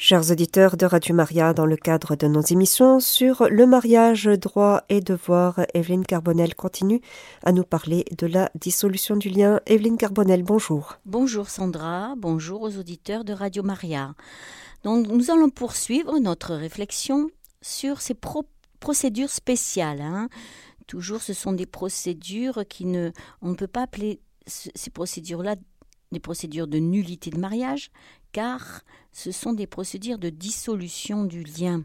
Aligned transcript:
Chers 0.00 0.30
auditeurs 0.30 0.76
de 0.76 0.86
Radio 0.86 1.12
Maria, 1.12 1.52
dans 1.52 1.66
le 1.66 1.76
cadre 1.76 2.14
de 2.14 2.28
nos 2.28 2.40
émissions 2.40 3.00
sur 3.00 3.48
le 3.50 3.66
mariage, 3.66 4.26
droit 4.26 4.84
et 4.88 5.00
devoir, 5.00 5.62
Evelyne 5.74 6.06
Carbonel 6.06 6.54
continue 6.54 7.00
à 7.42 7.50
nous 7.50 7.64
parler 7.64 8.04
de 8.16 8.28
la 8.28 8.48
dissolution 8.54 9.16
du 9.16 9.28
lien. 9.28 9.60
Evelyne 9.66 9.96
Carbonel, 9.96 10.44
bonjour. 10.44 10.98
Bonjour 11.04 11.50
Sandra, 11.50 12.14
bonjour 12.16 12.62
aux 12.62 12.78
auditeurs 12.78 13.24
de 13.24 13.32
Radio 13.32 13.64
Maria. 13.64 14.14
Donc 14.84 15.08
nous 15.08 15.32
allons 15.32 15.50
poursuivre 15.50 16.20
notre 16.20 16.54
réflexion 16.54 17.28
sur 17.60 18.00
ces 18.00 18.14
procédures 18.78 19.30
spéciales. 19.30 20.00
Hein. 20.00 20.28
Toujours, 20.86 21.22
ce 21.22 21.32
sont 21.32 21.52
des 21.52 21.66
procédures 21.66 22.62
qui 22.68 22.84
ne, 22.84 23.10
on 23.42 23.48
ne 23.48 23.56
peut 23.56 23.66
pas 23.66 23.82
appeler 23.82 24.20
ces 24.46 24.90
procédures-là 24.90 25.56
des 26.12 26.20
procédures 26.20 26.68
de 26.68 26.78
nullité 26.78 27.30
de 27.30 27.38
mariage, 27.38 27.90
car 28.32 28.82
ce 29.12 29.32
sont 29.32 29.52
des 29.52 29.66
procédures 29.66 30.18
de 30.18 30.30
dissolution 30.30 31.24
du 31.24 31.42
lien. 31.42 31.84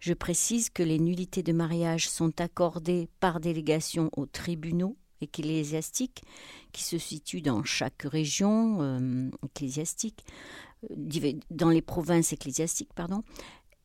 Je 0.00 0.12
précise 0.14 0.70
que 0.70 0.82
les 0.82 0.98
nullités 0.98 1.42
de 1.42 1.52
mariage 1.52 2.08
sont 2.08 2.40
accordées 2.40 3.08
par 3.20 3.40
délégation 3.40 4.10
aux 4.16 4.26
tribunaux 4.26 4.96
ecclésiastiques 5.20 6.22
qui 6.72 6.84
se 6.84 6.98
situent 6.98 7.42
dans 7.42 7.64
chaque 7.64 8.02
région 8.02 8.78
euh, 8.80 9.30
ecclésiastique, 9.44 10.24
euh, 10.90 11.32
dans 11.50 11.70
les 11.70 11.82
provinces 11.82 12.32
ecclésiastiques, 12.32 12.92
pardon. 12.94 13.22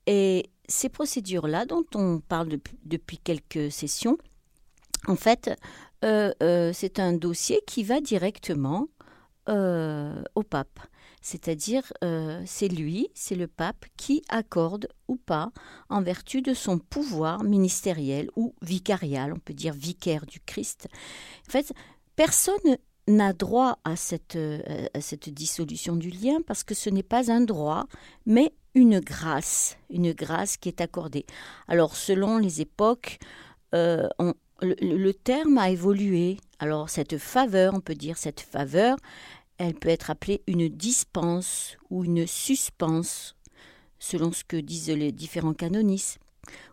Et 0.07 0.49
ces 0.67 0.89
procédures-là, 0.89 1.65
dont 1.65 1.85
on 1.93 2.19
parle 2.19 2.57
depuis 2.83 3.17
quelques 3.17 3.71
sessions, 3.71 4.17
en 5.07 5.15
fait, 5.15 5.51
euh, 6.03 6.71
c'est 6.73 6.99
un 6.99 7.13
dossier 7.13 7.61
qui 7.67 7.83
va 7.83 8.01
directement 8.01 8.87
au 9.49 10.43
pape. 10.43 10.79
C'est-à-dire, 11.27 11.83
euh, 12.05 12.41
c'est 12.45 12.69
lui, 12.69 13.09
c'est 13.13 13.35
le 13.35 13.47
pape 13.47 13.83
qui 13.97 14.21
accorde 14.29 14.87
ou 15.09 15.17
pas, 15.17 15.51
en 15.89 16.01
vertu 16.01 16.41
de 16.41 16.53
son 16.53 16.79
pouvoir 16.79 17.43
ministériel 17.43 18.29
ou 18.37 18.55
vicarial, 18.61 19.33
on 19.33 19.39
peut 19.39 19.53
dire 19.53 19.73
vicaire 19.73 20.25
du 20.25 20.39
Christ. 20.39 20.87
En 21.49 21.51
fait, 21.51 21.73
personne 22.15 22.77
n'a 23.09 23.33
droit 23.33 23.77
à 23.83 23.97
cette, 23.97 24.37
euh, 24.37 24.87
dissolution 25.27 25.97
du 25.97 26.11
lien 26.11 26.37
parce 26.47 26.63
que 26.63 26.73
ce 26.73 26.89
n'est 26.89 27.03
pas 27.03 27.29
un 27.29 27.41
droit, 27.41 27.87
mais 28.25 28.53
une 28.73 29.01
grâce, 29.01 29.75
une 29.89 30.13
grâce 30.13 30.55
qui 30.55 30.69
est 30.69 30.79
accordée. 30.79 31.25
Alors, 31.67 31.97
selon 31.97 32.37
les 32.37 32.61
époques, 32.61 33.19
euh, 33.75 34.07
le, 34.61 35.11
terme 35.11 35.57
a 35.57 35.69
évolué. 35.69 36.37
Alors, 36.59 36.89
cette 36.89 37.17
faveur, 37.17 37.73
on 37.73 37.81
peut 37.81 37.95
dire 37.95 38.17
cette 38.17 38.39
faveur, 38.39 38.97
elle 39.57 39.75
peut 39.75 39.89
être 39.89 40.09
appelée 40.09 40.41
une 40.47 40.69
dispense 40.69 41.77
ou 41.89 42.03
une 42.03 42.27
suspense, 42.27 43.35
selon 43.99 44.31
ce 44.31 44.43
que 44.43 44.57
disent 44.57 44.89
les 44.89 45.11
différents 45.11 45.53
canonistes, 45.53 46.19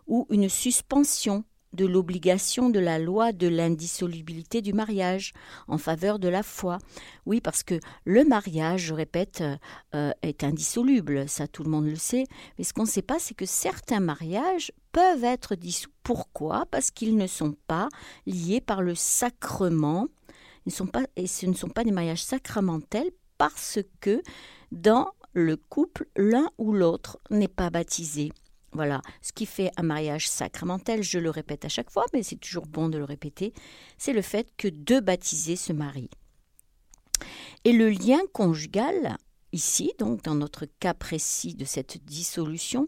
ou 0.07 0.27
une 0.29 0.49
suspension 0.49 1.43
de 1.75 1.85
l'obligation 1.85 2.69
de 2.69 2.79
la 2.79 2.97
loi 2.99 3.33
de 3.33 3.47
l'indissolubilité 3.47 4.61
du 4.61 4.73
mariage 4.73 5.33
en 5.67 5.77
faveur 5.77 6.19
de 6.19 6.27
la 6.27 6.41
foi. 6.41 6.77
Oui, 7.25 7.41
parce 7.41 7.63
que 7.63 7.79
le 8.05 8.23
mariage, 8.23 8.85
je 8.85 8.93
répète, 8.93 9.43
euh, 9.93 10.11
est 10.21 10.43
indissoluble, 10.43 11.27
ça 11.27 11.47
tout 11.47 11.63
le 11.63 11.69
monde 11.69 11.87
le 11.87 11.95
sait, 11.95 12.25
mais 12.57 12.63
ce 12.63 12.73
qu'on 12.73 12.83
ne 12.83 12.87
sait 12.87 13.01
pas, 13.01 13.19
c'est 13.19 13.33
que 13.33 13.45
certains 13.45 13.99
mariages 13.99 14.71
peuvent 14.91 15.23
être 15.23 15.55
dissous. 15.55 15.89
Pourquoi? 16.03 16.65
Parce 16.71 16.91
qu'ils 16.91 17.17
ne 17.17 17.27
sont 17.27 17.55
pas 17.67 17.89
liés 18.25 18.61
par 18.61 18.81
le 18.81 18.95
sacrement 18.95 20.07
et 21.15 21.27
ce 21.27 21.45
ne 21.45 21.53
sont 21.53 21.69
pas 21.69 21.83
des 21.83 21.91
mariages 21.91 22.23
sacramentels 22.23 23.11
parce 23.37 23.79
que 23.99 24.21
dans 24.71 25.11
le 25.33 25.57
couple, 25.57 26.07
l'un 26.15 26.49
ou 26.57 26.73
l'autre 26.73 27.19
n'est 27.29 27.47
pas 27.47 27.69
baptisé. 27.69 28.31
Voilà, 28.71 29.01
ce 29.21 29.31
qui 29.31 29.45
fait 29.45 29.71
un 29.77 29.83
mariage 29.83 30.27
sacramentel, 30.27 31.01
je 31.01 31.19
le 31.19 31.29
répète 31.29 31.63
à 31.63 31.69
chaque 31.69 31.89
fois, 31.89 32.05
mais 32.13 32.23
c'est 32.23 32.35
toujours 32.35 32.65
bon 32.65 32.89
de 32.89 32.97
le 32.97 33.05
répéter, 33.05 33.53
c'est 33.97 34.11
le 34.11 34.21
fait 34.21 34.49
que 34.57 34.67
deux 34.67 34.99
baptisés 34.99 35.55
se 35.55 35.71
marient. 35.71 36.09
Et 37.63 37.71
le 37.71 37.89
lien 37.89 38.19
conjugal, 38.33 39.15
ici, 39.53 39.93
donc 39.97 40.23
dans 40.23 40.35
notre 40.35 40.65
cas 40.65 40.93
précis 40.93 41.55
de 41.55 41.63
cette 41.63 42.03
dissolution, 42.03 42.85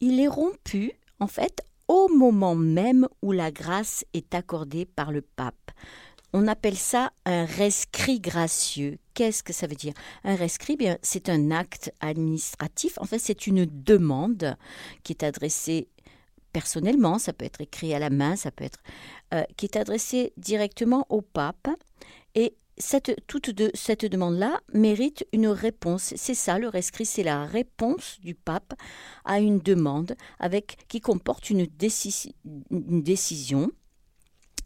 il 0.00 0.18
est 0.18 0.28
rompu, 0.28 0.92
en 1.20 1.28
fait, 1.28 1.62
au 1.86 2.08
moment 2.08 2.56
même 2.56 3.06
où 3.22 3.30
la 3.30 3.52
grâce 3.52 4.04
est 4.14 4.34
accordée 4.34 4.86
par 4.86 5.12
le 5.12 5.22
pape. 5.22 5.70
On 6.32 6.48
appelle 6.48 6.76
ça 6.76 7.12
un 7.26 7.44
rescrit 7.44 8.18
gracieux. 8.18 8.98
Qu'est-ce 9.14 9.42
que 9.42 9.52
ça 9.52 9.66
veut 9.66 9.74
dire? 9.74 9.92
Un 10.24 10.34
rescrit, 10.34 10.76
bien, 10.76 10.96
c'est 11.02 11.28
un 11.28 11.50
acte 11.50 11.92
administratif. 12.00 12.96
En 12.98 13.04
fait, 13.04 13.18
c'est 13.18 13.46
une 13.46 13.66
demande 13.66 14.56
qui 15.02 15.12
est 15.12 15.24
adressée 15.24 15.88
personnellement, 16.52 17.18
ça 17.18 17.32
peut 17.32 17.44
être 17.44 17.60
écrit 17.60 17.94
à 17.94 17.98
la 17.98 18.10
main, 18.10 18.36
ça 18.36 18.50
peut 18.50 18.64
être 18.64 18.80
euh, 19.34 19.42
qui 19.56 19.66
est 19.66 19.76
adressée 19.76 20.32
directement 20.36 21.06
au 21.08 21.22
pape. 21.22 21.68
Et 22.34 22.56
cette, 22.78 23.14
toute 23.26 23.52
cette 23.74 24.04
demande-là 24.04 24.60
mérite 24.72 25.26
une 25.32 25.48
réponse. 25.48 26.14
C'est 26.16 26.34
ça, 26.34 26.58
le 26.58 26.68
rescrit, 26.68 27.06
c'est 27.06 27.22
la 27.22 27.44
réponse 27.44 28.18
du 28.20 28.34
pape 28.34 28.74
à 29.24 29.40
une 29.40 29.58
demande 29.58 30.16
avec 30.38 30.78
qui 30.88 31.00
comporte 31.00 31.50
une 31.50 31.66
décision 32.70 33.70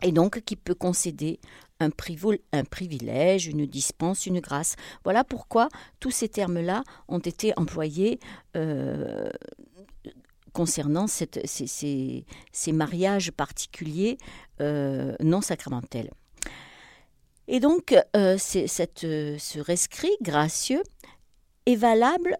et 0.02 0.12
donc 0.12 0.40
qui 0.40 0.56
peut 0.56 0.74
concéder 0.74 1.40
un, 1.80 1.90
privilège, 1.90 3.46
une 3.46 3.66
dispense, 3.66 4.26
une 4.26 4.40
grâce. 4.40 4.76
Voilà 5.04 5.24
pourquoi 5.24 5.68
tous 6.00 6.10
ces 6.10 6.28
termes-là 6.28 6.84
ont 7.08 7.18
été 7.18 7.52
employés 7.56 8.18
euh, 8.56 9.28
concernant 10.52 11.06
ces, 11.06 12.24
mariages 12.72 13.30
particuliers 13.30 14.16
euh, 14.60 15.14
non 15.20 15.40
sacramentels. 15.40 16.10
Et 17.48 17.60
donc, 17.60 17.94
euh, 18.16 18.38
ce 18.38 19.60
rescrit 19.60 20.16
gracieux 20.22 20.82
est 21.66 21.76
valable 21.76 22.38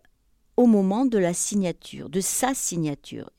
au 0.56 0.66
moment 0.66 1.04
de 1.04 1.18
la 1.18 1.34
signature, 1.34 2.08
de 2.08 2.20
sa 2.20 2.54
signature. 2.54 3.30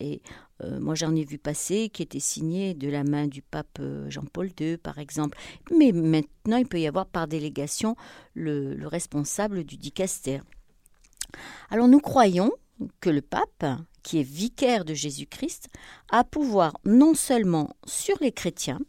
Euh, 0.64 0.80
moi, 0.80 0.96
j'en 0.96 1.16
ai 1.16 1.24
vu 1.24 1.38
passer 1.38 1.90
qui 1.90 2.02
était 2.02 2.20
signé 2.20 2.74
de 2.74 2.90
la 2.90 3.04
main 3.04 3.28
du 3.28 3.42
pape 3.42 3.78
euh, 3.80 4.10
Jean-Paul 4.10 4.52
II, 4.60 4.78
par 4.78 4.98
exemple. 4.98 5.38
Mais 5.72 5.92
maintenant, 5.92 6.58
il 6.58 6.68
peut 6.68 6.80
y 6.80 6.88
avoir 6.88 7.06
par 7.06 7.28
délégation 7.28 7.96
le, 8.34 8.74
le 8.74 8.88
responsable 8.88 9.64
du 9.64 9.78
dicaster. 9.78 10.40
Alors, 11.70 11.88
nous 11.88 12.00
croyons 12.00 12.52
que 13.02 13.10
le 13.10 13.22
pape, 13.22 13.66
qui 14.04 14.20
est 14.20 14.24
vicaire 14.24 14.86
de 14.86 14.94
Jésus-Christ, 14.94 15.68
a 16.10 16.24
pouvoir 16.24 16.78
non 16.86 17.14
seulement 17.14 17.76
sur 17.86 18.18
les 18.22 18.32
chrétiens, 18.32 18.80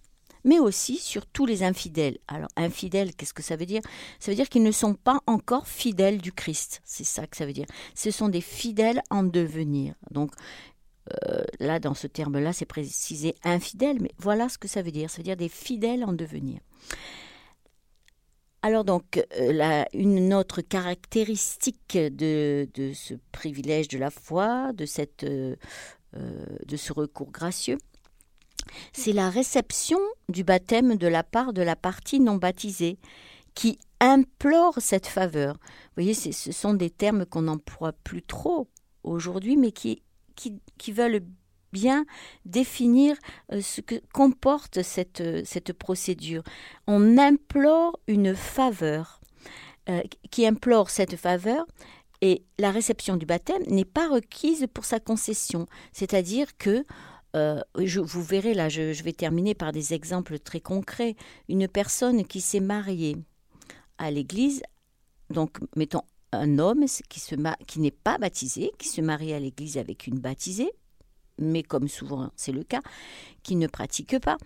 mais 0.44 0.58
aussi 0.58 0.96
sur 0.96 1.26
tous 1.26 1.46
les 1.46 1.62
infidèles. 1.62 2.18
Alors, 2.28 2.48
infidèles, 2.56 3.14
qu'est-ce 3.14 3.34
que 3.34 3.42
ça 3.42 3.56
veut 3.56 3.66
dire? 3.66 3.82
Ça 4.18 4.30
veut 4.30 4.36
dire 4.36 4.48
qu'ils 4.48 4.62
ne 4.62 4.72
sont 4.72 4.94
pas 4.94 5.20
encore 5.26 5.66
fidèles 5.66 6.18
du 6.18 6.32
Christ. 6.32 6.80
C'est 6.84 7.04
ça 7.04 7.26
que 7.26 7.36
ça 7.36 7.46
veut 7.46 7.52
dire. 7.52 7.66
Ce 7.94 8.10
sont 8.10 8.28
des 8.28 8.40
fidèles 8.40 9.02
en 9.10 9.24
devenir. 9.24 9.94
Donc, 10.10 10.32
euh, 11.26 11.42
là, 11.60 11.78
dans 11.78 11.94
ce 11.94 12.06
terme-là, 12.06 12.52
c'est 12.52 12.66
précisé 12.66 13.34
infidèle, 13.44 13.98
mais 14.00 14.10
voilà 14.18 14.48
ce 14.48 14.58
que 14.58 14.68
ça 14.68 14.82
veut 14.82 14.90
dire. 14.90 15.10
Ça 15.10 15.18
veut 15.18 15.24
dire 15.24 15.36
des 15.36 15.48
fidèles 15.48 16.04
en 16.04 16.12
devenir. 16.12 16.60
Alors 18.62 18.84
donc, 18.84 19.24
euh, 19.38 19.84
une 19.94 20.34
autre 20.34 20.62
caractéristique 20.62 21.96
de, 21.96 22.68
ce 22.94 23.14
privilège 23.30 23.88
de 23.88 23.98
la 23.98 24.10
foi, 24.10 24.72
de, 24.72 24.84
cette, 24.84 25.24
euh, 25.24 25.54
de 26.12 26.76
ce 26.76 26.92
recours 26.92 27.30
gracieux, 27.30 27.78
c'est 28.92 29.12
la 29.12 29.30
réception 29.30 30.00
du 30.28 30.44
baptême 30.44 30.96
de 30.96 31.06
la 31.06 31.22
part 31.22 31.52
de 31.52 31.62
la 31.62 31.76
partie 31.76 32.20
non 32.20 32.36
baptisée, 32.36 32.98
qui 33.54 33.78
implore 34.00 34.74
cette 34.78 35.06
faveur. 35.06 35.54
Vous 35.54 36.02
voyez, 36.02 36.14
ce 36.14 36.52
sont 36.52 36.74
des 36.74 36.90
termes 36.90 37.26
qu'on 37.26 37.42
n'emploie 37.42 37.92
plus 37.92 38.22
trop 38.22 38.68
aujourd'hui, 39.02 39.56
mais 39.56 39.72
qui 39.72 40.02
qui, 40.38 40.92
veulent 40.92 41.22
bien 41.72 42.06
définir 42.44 43.16
euh, 43.52 43.60
ce 43.60 43.80
que 43.80 43.96
comporte 44.12 44.82
cette, 44.82 45.20
euh, 45.20 45.42
cette 45.44 45.72
procédure. 45.72 46.42
On 46.86 47.18
implore 47.18 47.98
une 48.06 48.34
faveur. 48.34 49.20
Euh, 49.90 50.02
qui 50.30 50.46
implore 50.46 50.90
cette 50.90 51.16
faveur 51.16 51.66
et 52.20 52.42
la 52.58 52.70
réception 52.70 53.16
du 53.16 53.24
baptême 53.24 53.62
n'est 53.68 53.86
pas 53.86 54.06
requise 54.06 54.66
pour 54.74 54.84
sa 54.84 55.00
concession. 55.00 55.66
C'est-à-dire 55.94 56.58
que 56.58 56.84
je, 57.34 58.00
vous 58.00 58.22
verrez 58.22 58.52
là, 58.52 58.68
je, 58.68 59.02
vais 59.02 59.12
terminer 59.12 59.54
par 59.54 59.72
des 59.72 59.94
exemples 59.94 60.38
très 60.40 60.60
concrets. 60.60 61.16
Une 61.48 61.68
personne 61.68 62.26
qui 62.26 62.42
s'est 62.42 62.60
mariée 62.60 63.16
à 63.96 64.10
l'église, 64.10 64.62
donc 65.30 65.58
mettons 65.74 66.02
un 66.32 66.58
homme 66.58 66.84
qui, 67.08 67.80
n'est 67.80 67.90
pas 67.90 68.18
baptisé, 68.18 68.72
qui 68.78 68.88
se 68.88 69.00
marie 69.00 69.32
à 69.32 69.40
l'église 69.40 69.78
avec 69.78 70.06
une 70.06 70.18
baptisée, 70.18 70.72
mais 71.38 71.62
comme 71.62 71.88
souvent 71.88 72.30
c'est 72.36 72.52
le 72.52 72.64
cas, 72.64 72.80
qui 73.42 73.56
ne 73.56 73.66
pratique 73.66 74.18
pas. 74.18 74.36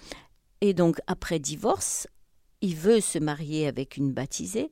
Et 0.60 0.74
donc 0.74 0.98
après 1.06 1.38
divorce, 1.38 2.06
il 2.60 2.76
veut 2.76 3.00
se 3.00 3.18
marier 3.18 3.66
avec 3.66 3.96
une 3.96 4.12
baptisée, 4.12 4.70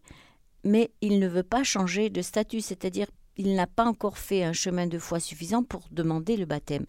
mais 0.65 0.91
il 1.01 1.19
ne 1.19 1.29
veut 1.29 1.43
pas 1.43 1.65
changer 1.65 2.11
de 2.11 2.23
statut, 2.23 2.61
c'est-à-dire 2.61 3.07
il 3.37 3.55
n'a 3.55 3.67
pas 3.67 3.85
encore 3.85 4.19
fait 4.19 4.45
un 4.45 4.53
chemin 4.53 4.87
de 4.87 4.99
foi 4.99 5.19
suffisant 5.19 5.63
pour 5.63 5.83
demander 5.91 6.37
le 6.37 6.45
baptême. 6.45 6.85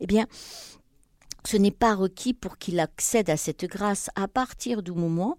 Eh 0.00 0.06
bien, 0.06 0.26
ce 1.44 1.56
n'est 1.56 1.70
pas 1.70 1.94
requis 1.94 2.34
pour 2.34 2.58
qu'il 2.58 2.80
accède 2.80 3.30
à 3.30 3.36
cette 3.36 3.64
grâce 3.66 4.10
à 4.14 4.28
partir 4.28 4.82
du 4.82 4.92
moment 4.92 5.36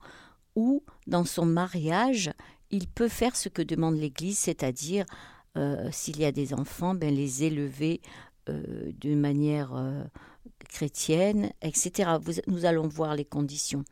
où, 0.55 0.83
dans 1.07 1.25
son 1.25 1.45
mariage, 1.45 2.31
il 2.71 2.87
peut 2.87 3.07
faire 3.07 3.35
ce 3.35 3.49
que 3.49 3.61
demande 3.61 3.95
l'Église, 3.95 4.39
c'est-à-dire, 4.39 5.05
euh, 5.57 5.89
s'il 5.91 6.19
y 6.19 6.25
a 6.25 6.31
des 6.31 6.53
enfants, 6.53 6.95
ben, 6.95 7.13
les 7.13 7.43
élever 7.43 8.01
euh, 8.49 8.91
de 8.99 9.13
manière 9.13 9.75
euh, 9.75 10.03
chrétienne, 10.69 11.51
etc. 11.61 12.11
nous 12.47 12.65
allons 12.65 12.87
voir 12.87 13.15
les 13.15 13.25
conditions. 13.25 13.83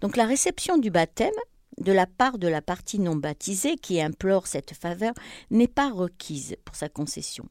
Donc 0.00 0.16
la 0.16 0.26
réception 0.26 0.78
du 0.78 0.90
baptême 0.90 1.34
de 1.78 1.92
la 1.92 2.06
part 2.06 2.38
de 2.38 2.48
la 2.48 2.62
partie 2.62 2.98
non 2.98 3.16
baptisée 3.16 3.76
qui 3.76 4.00
implore 4.00 4.46
cette 4.46 4.74
faveur 4.74 5.12
n'est 5.50 5.68
pas 5.68 5.90
requise 5.90 6.56
pour 6.64 6.74
sa 6.74 6.88
concession. 6.88 7.46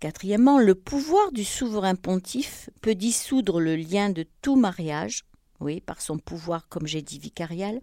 Quatrièmement, 0.00 0.58
le 0.58 0.74
pouvoir 0.74 1.32
du 1.32 1.44
souverain 1.44 1.94
pontife 1.94 2.68
peut 2.82 2.94
dissoudre 2.94 3.60
le 3.60 3.76
lien 3.76 4.10
de 4.10 4.26
tout 4.42 4.56
mariage, 4.56 5.22
oui, 5.60 5.80
par 5.80 6.00
son 6.00 6.18
pouvoir, 6.18 6.68
comme 6.68 6.86
j'ai 6.86 7.02
dit, 7.02 7.18
vicarial, 7.18 7.80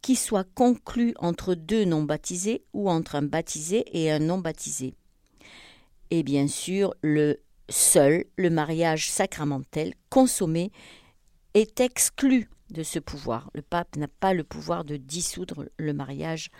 qui 0.00 0.16
soit 0.16 0.46
conclu 0.54 1.14
entre 1.18 1.54
deux 1.54 1.84
non 1.84 2.02
baptisés 2.02 2.64
ou 2.72 2.90
entre 2.90 3.14
un 3.16 3.22
baptisé 3.22 3.84
et 3.92 4.10
un 4.10 4.18
non 4.18 4.38
baptisé. 4.38 4.94
Et 6.10 6.22
bien 6.22 6.48
sûr, 6.48 6.94
le 7.02 7.40
seul, 7.68 8.24
le 8.36 8.50
mariage 8.50 9.10
sacramentel 9.10 9.94
consommé, 10.10 10.72
est 11.54 11.80
exclu 11.80 12.50
de 12.70 12.82
ce 12.82 12.98
pouvoir. 12.98 13.50
Le 13.54 13.62
pape 13.62 13.96
n'a 13.96 14.08
pas 14.08 14.34
le 14.34 14.44
pouvoir 14.44 14.84
de 14.84 14.96
dissoudre 14.96 15.66
le 15.76 15.92
mariage 15.92 16.50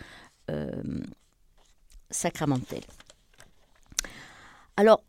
euh, 0.50 0.70
sacramentel. 2.10 2.82
Alors, 4.76 5.02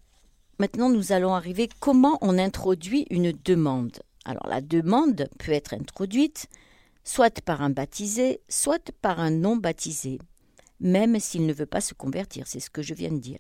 maintenant, 0.60 0.90
nous 0.90 1.12
allons 1.12 1.34
arriver 1.34 1.70
comment 1.80 2.18
on 2.22 2.38
introduit 2.38 3.06
une 3.10 3.32
demande. 3.32 4.02
Alors, 4.26 4.48
la 4.48 4.62
demande 4.62 5.28
peut 5.40 5.52
être 5.52 5.74
introduite 5.74 6.48
soit 7.04 7.42
par 7.42 7.62
un 7.62 7.70
baptisé, 7.70 8.42
soit 8.48 8.92
par 9.02 9.20
un 9.20 9.32
non 9.32 9.58
baptisé, 9.58 10.20
même 10.84 11.18
s'il 11.20 11.46
ne 11.46 11.54
veut 11.54 11.66
pas 11.66 11.82
se 11.82 11.94
convertir, 11.94 12.46
c'est 12.46 12.60
ce 12.60 12.70
que 12.70 12.82
je 12.82 12.94
viens 12.94 13.12
de 13.12 13.20
dire. 13.20 13.40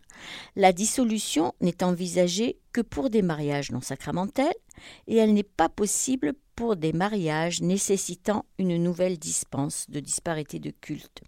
La 0.56 0.72
dissolution 0.72 1.54
n'est 1.60 1.84
envisagée 1.84 2.58
que 2.72 2.82
pour 2.82 3.10
des 3.10 3.22
mariages 3.22 3.72
non 3.72 3.82
sacramentels, 3.82 4.56
et 5.08 5.18
elle 5.18 5.34
n'est 5.34 5.44
pas 5.44 5.70
possible 5.70 6.34
pour 6.56 6.78
des 6.78 6.94
mariages 6.94 7.62
nécessitant 7.62 8.46
une 8.60 8.82
nouvelle 8.82 9.20
dispense 9.20 9.90
de 9.90 10.00
disparité 10.00 10.60
de 10.60 10.72
culte. 10.72 11.22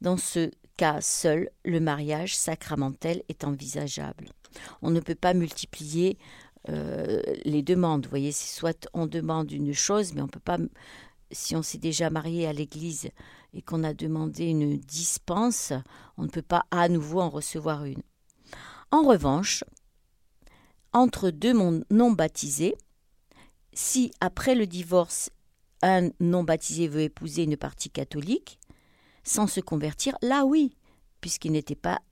Dans 0.00 0.16
ce 0.16 0.50
cas 0.76 1.00
seul, 1.00 1.50
le 1.64 1.80
mariage 1.80 2.36
sacramentel 2.36 3.22
est 3.28 3.44
envisageable. 3.44 4.30
On 4.82 4.90
ne 4.90 5.00
peut 5.00 5.14
pas 5.14 5.34
multiplier 5.34 6.18
euh, 6.68 7.22
les 7.44 7.62
demandes. 7.62 8.04
Vous 8.04 8.10
voyez, 8.10 8.32
soit 8.32 8.88
on 8.94 9.06
demande 9.06 9.52
une 9.52 9.72
chose, 9.72 10.14
mais 10.14 10.20
on 10.20 10.26
ne 10.26 10.30
peut 10.30 10.40
pas, 10.40 10.58
si 11.30 11.54
on 11.56 11.62
s'est 11.62 11.78
déjà 11.78 12.10
marié 12.10 12.46
à 12.46 12.52
l'église 12.52 13.10
et 13.52 13.62
qu'on 13.62 13.84
a 13.84 13.94
demandé 13.94 14.46
une 14.46 14.76
dispense, 14.76 15.72
on 16.16 16.22
ne 16.22 16.28
peut 16.28 16.42
pas 16.42 16.64
à 16.70 16.88
nouveau 16.88 17.20
en 17.20 17.30
recevoir 17.30 17.84
une. 17.84 18.02
En 18.90 19.02
revanche, 19.02 19.64
entre 20.92 21.30
deux 21.30 21.52
non 21.90 22.12
baptisés, 22.12 22.76
si 23.72 24.12
après 24.20 24.54
le 24.54 24.66
divorce, 24.66 25.30
un 25.82 26.10
non 26.20 26.44
baptisé 26.44 26.88
veut 26.88 27.02
épouser 27.02 27.42
une 27.42 27.56
partie 27.56 27.90
catholique, 27.90 28.58
sans 29.22 29.46
se 29.46 29.60
convertir, 29.60 30.16
là 30.22 30.44
oui, 30.44 30.76
puisqu'il 31.24 31.52
n'était 31.52 31.74
pas 31.74 32.02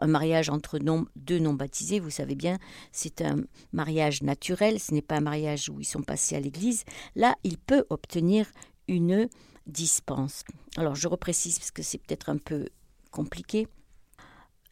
un 0.00 0.06
mariage 0.06 0.48
entre 0.48 0.78
deux 0.78 1.38
non 1.38 1.52
baptisés, 1.52 2.00
vous 2.00 2.08
savez 2.08 2.34
bien, 2.34 2.56
c'est 2.90 3.20
un 3.20 3.42
mariage 3.74 4.22
naturel, 4.22 4.80
ce 4.80 4.94
n'est 4.94 5.02
pas 5.02 5.16
un 5.16 5.20
mariage 5.20 5.68
où 5.68 5.78
ils 5.78 5.84
sont 5.84 6.00
passés 6.00 6.36
à 6.36 6.40
l'église. 6.40 6.84
Là, 7.16 7.34
il 7.44 7.58
peut 7.58 7.84
obtenir 7.90 8.46
une 8.88 9.28
dispense. 9.66 10.42
Alors 10.78 10.94
je 10.94 11.06
reprécise 11.06 11.58
parce 11.58 11.70
que 11.70 11.82
c'est 11.82 11.98
peut-être 11.98 12.30
un 12.30 12.38
peu 12.38 12.70
compliqué. 13.10 13.68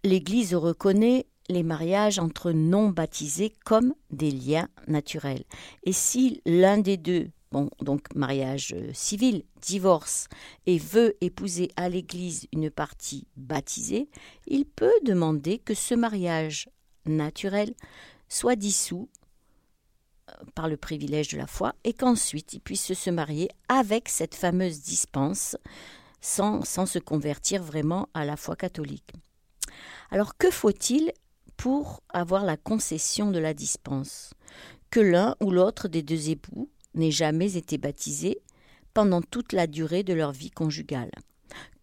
L'Église 0.03 0.55
reconnaît 0.55 1.27
les 1.51 1.63
mariages 1.63 2.19
entre 2.19 2.53
non 2.53 2.89
baptisés 2.89 3.53
comme 3.67 3.93
des 4.11 4.31
liens 4.31 4.71
naturels. 4.89 5.45
Et 5.83 5.93
si 5.93 6.41
l'un 6.47 6.79
des 6.79 6.97
deux 6.97 7.29
donc 7.81 8.15
mariage 8.15 8.75
euh, 8.77 8.91
civil, 8.93 9.45
divorce, 9.61 10.29
et 10.67 10.79
veut 10.79 11.17
épouser 11.21 11.71
à 11.77 11.89
l'Église 11.89 12.47
une 12.53 12.71
partie 12.71 13.27
baptisée, 13.37 14.09
il 14.47 14.65
peut 14.65 14.93
demander 15.05 15.59
que 15.59 15.75
ce 15.75 15.95
mariage 15.95 16.69
naturel 17.07 17.75
soit 18.29 18.57
dissous 18.57 19.09
euh, 20.31 20.33
par 20.55 20.69
le 20.69 20.77
privilège 20.77 21.29
de 21.29 21.39
la 21.39 21.47
foi 21.47 21.75
et 21.85 21.93
qu'ensuite 21.93 22.53
il 22.55 22.61
puisse 22.61 22.93
se 22.93 23.11
marier 23.11 23.49
avec 23.69 24.09
cette 24.09 24.35
fameuse 24.35 24.81
dispense 24.81 25.57
sans, 26.21 26.65
sans 26.65 26.87
se 26.87 26.99
convertir 26.99 27.63
vraiment 27.63 28.09
à 28.15 28.25
la 28.25 28.37
foi 28.37 28.57
catholique. 28.57 29.13
Alors 30.11 30.37
que 30.37 30.51
faut-il 30.51 31.13
pour 31.57 32.03
avoir 32.09 32.45
la 32.45 32.57
concession 32.57 33.31
de 33.31 33.39
la 33.39 33.55
dispense? 33.55 34.33
Que 34.91 35.01
l'un 35.01 35.37
ou 35.41 35.51
l'autre 35.51 35.89
des 35.89 36.03
deux 36.03 36.31
époux 36.31 36.71
n'aient 36.95 37.11
jamais 37.11 37.57
été 37.57 37.79
baptisés 37.79 38.41
pendant 38.93 39.23
toute 39.23 39.53
la 39.53 39.67
durée 39.67 40.03
de 40.03 40.15
leur 40.15 40.33
vie 40.33 40.51
conjugale. 40.51 41.11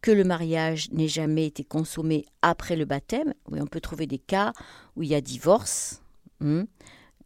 Que 0.01 0.11
le 0.11 0.23
mariage 0.23 0.89
n'ait 0.91 1.07
jamais 1.07 1.45
été 1.45 1.63
consommé 1.63 2.25
après 2.41 2.75
le 2.75 2.85
baptême, 2.85 3.33
oui, 3.49 3.59
on 3.61 3.67
peut 3.67 3.81
trouver 3.81 4.07
des 4.07 4.17
cas 4.17 4.53
où 4.95 5.03
il 5.03 5.09
y 5.09 5.15
a 5.15 5.21
divorce, 5.21 6.01
hein, 6.39 6.65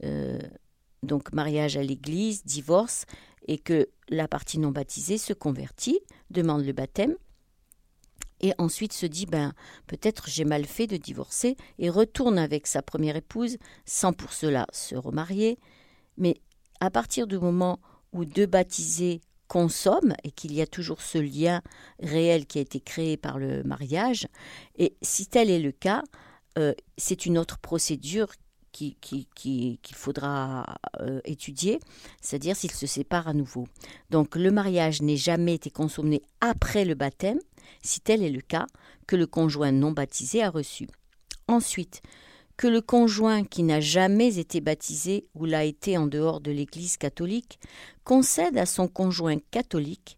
euh, 0.04 0.40
donc 1.04 1.32
mariage 1.34 1.78
à 1.78 1.84
l'église, 1.84 2.44
divorce, 2.44 3.06
et 3.48 3.58
que 3.58 3.88
la 4.10 4.28
partie 4.28 4.60
non 4.60 4.72
baptisée 4.72 5.18
se 5.18 5.34
convertit, 5.34 6.00
demande 6.32 6.66
le 6.66 6.74
baptême, 6.74 7.16
et 8.42 8.54
ensuite 8.58 8.94
se 8.94 9.06
dit 9.06 9.26
ben 9.26 9.54
peut-être 9.88 10.28
j'ai 10.28 10.46
mal 10.46 10.66
fait 10.66 10.88
de 10.88 10.98
divorcer 10.98 11.56
et 11.80 11.90
retourne 11.90 12.38
avec 12.38 12.68
sa 12.68 12.82
première 12.82 13.16
épouse 13.16 13.58
sans 13.86 14.14
pour 14.14 14.34
cela 14.34 14.68
se 14.72 14.96
remarier 14.96 15.58
mais 16.18 16.36
à 16.80 16.90
partir 16.90 17.28
du 17.28 17.38
moment 17.38 17.80
où 18.14 18.26
deux 18.26 18.46
baptisés 18.46 19.22
consomment 19.48 20.16
et 20.24 20.32
qu'il 20.32 20.54
y 20.54 20.62
a 20.62 20.68
toujours 20.68 21.02
ce 21.02 21.18
lien 21.18 21.62
réel 22.02 22.46
qui 22.46 22.58
a 22.58 22.62
été 22.62 22.80
créé 22.80 23.18
par 23.18 23.38
le 23.38 23.64
mariage, 23.64 24.28
et 24.78 24.96
si 25.02 25.28
tel 25.28 25.50
est 25.50 25.60
le 25.60 25.72
cas, 25.72 26.04
euh, 26.58 26.74
c'est 26.98 27.26
une 27.26 27.38
autre 27.38 27.60
procédure 27.60 28.30
qu'il 28.72 28.96
qui, 28.98 29.28
qui, 29.36 29.80
faudra 29.94 30.78
euh, 31.00 31.22
étudier, 31.24 31.80
c'est-à-dire 32.22 32.58
s'ils 32.58 32.72
se 32.72 32.88
séparent 32.88 33.28
à 33.28 33.34
nouveau. 33.34 33.68
Donc 34.10 34.36
le 34.36 34.52
mariage 34.52 35.02
n'est 35.02 35.16
jamais 35.16 35.56
été 35.56 35.70
consommé 35.70 36.22
après 36.42 36.84
le 36.84 36.94
baptême, 36.94 37.40
si 37.82 38.02
tel 38.02 38.22
est 38.22 38.30
le 38.30 38.42
cas, 38.42 38.66
que 39.08 39.16
le 39.16 39.28
conjoint 39.28 39.72
non 39.72 39.92
baptisé 39.92 40.44
a 40.44 40.50
reçu. 40.50 40.88
Ensuite, 41.48 42.02
que 42.58 42.68
le 42.68 42.82
conjoint 42.82 43.44
qui 43.44 43.64
n'a 43.64 43.82
jamais 43.82 44.38
été 44.38 44.62
baptisé 44.62 45.28
ou 45.36 45.46
l'a 45.46 45.66
été 45.66 45.98
en 45.98 46.08
dehors 46.08 46.40
de 46.40 46.52
l'Église 46.52 46.98
catholique 46.98 47.60
concède 48.04 48.58
à 48.58 48.66
son 48.66 48.88
conjoint 48.88 49.40
catholique 49.52 50.18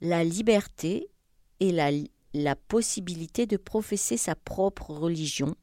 la 0.00 0.22
liberté 0.22 1.08
et 1.60 1.72
la, 1.72 2.54
possibilité 2.68 3.46
de 3.46 3.56
professer 3.56 4.16
sa 4.16 4.34
propre 4.34 4.90
religion. 4.90 5.56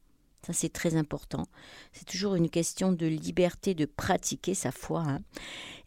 Ça, 0.45 0.53
c'est 0.53 0.73
très 0.73 0.95
important. 0.95 1.45
C'est 1.93 2.05
toujours 2.05 2.35
une 2.35 2.49
question 2.49 2.91
de 2.91 3.05
liberté 3.05 3.73
de 3.73 3.85
pratiquer 3.85 4.53
sa 4.53 4.71
foi 4.71 5.01
hein, 5.01 5.19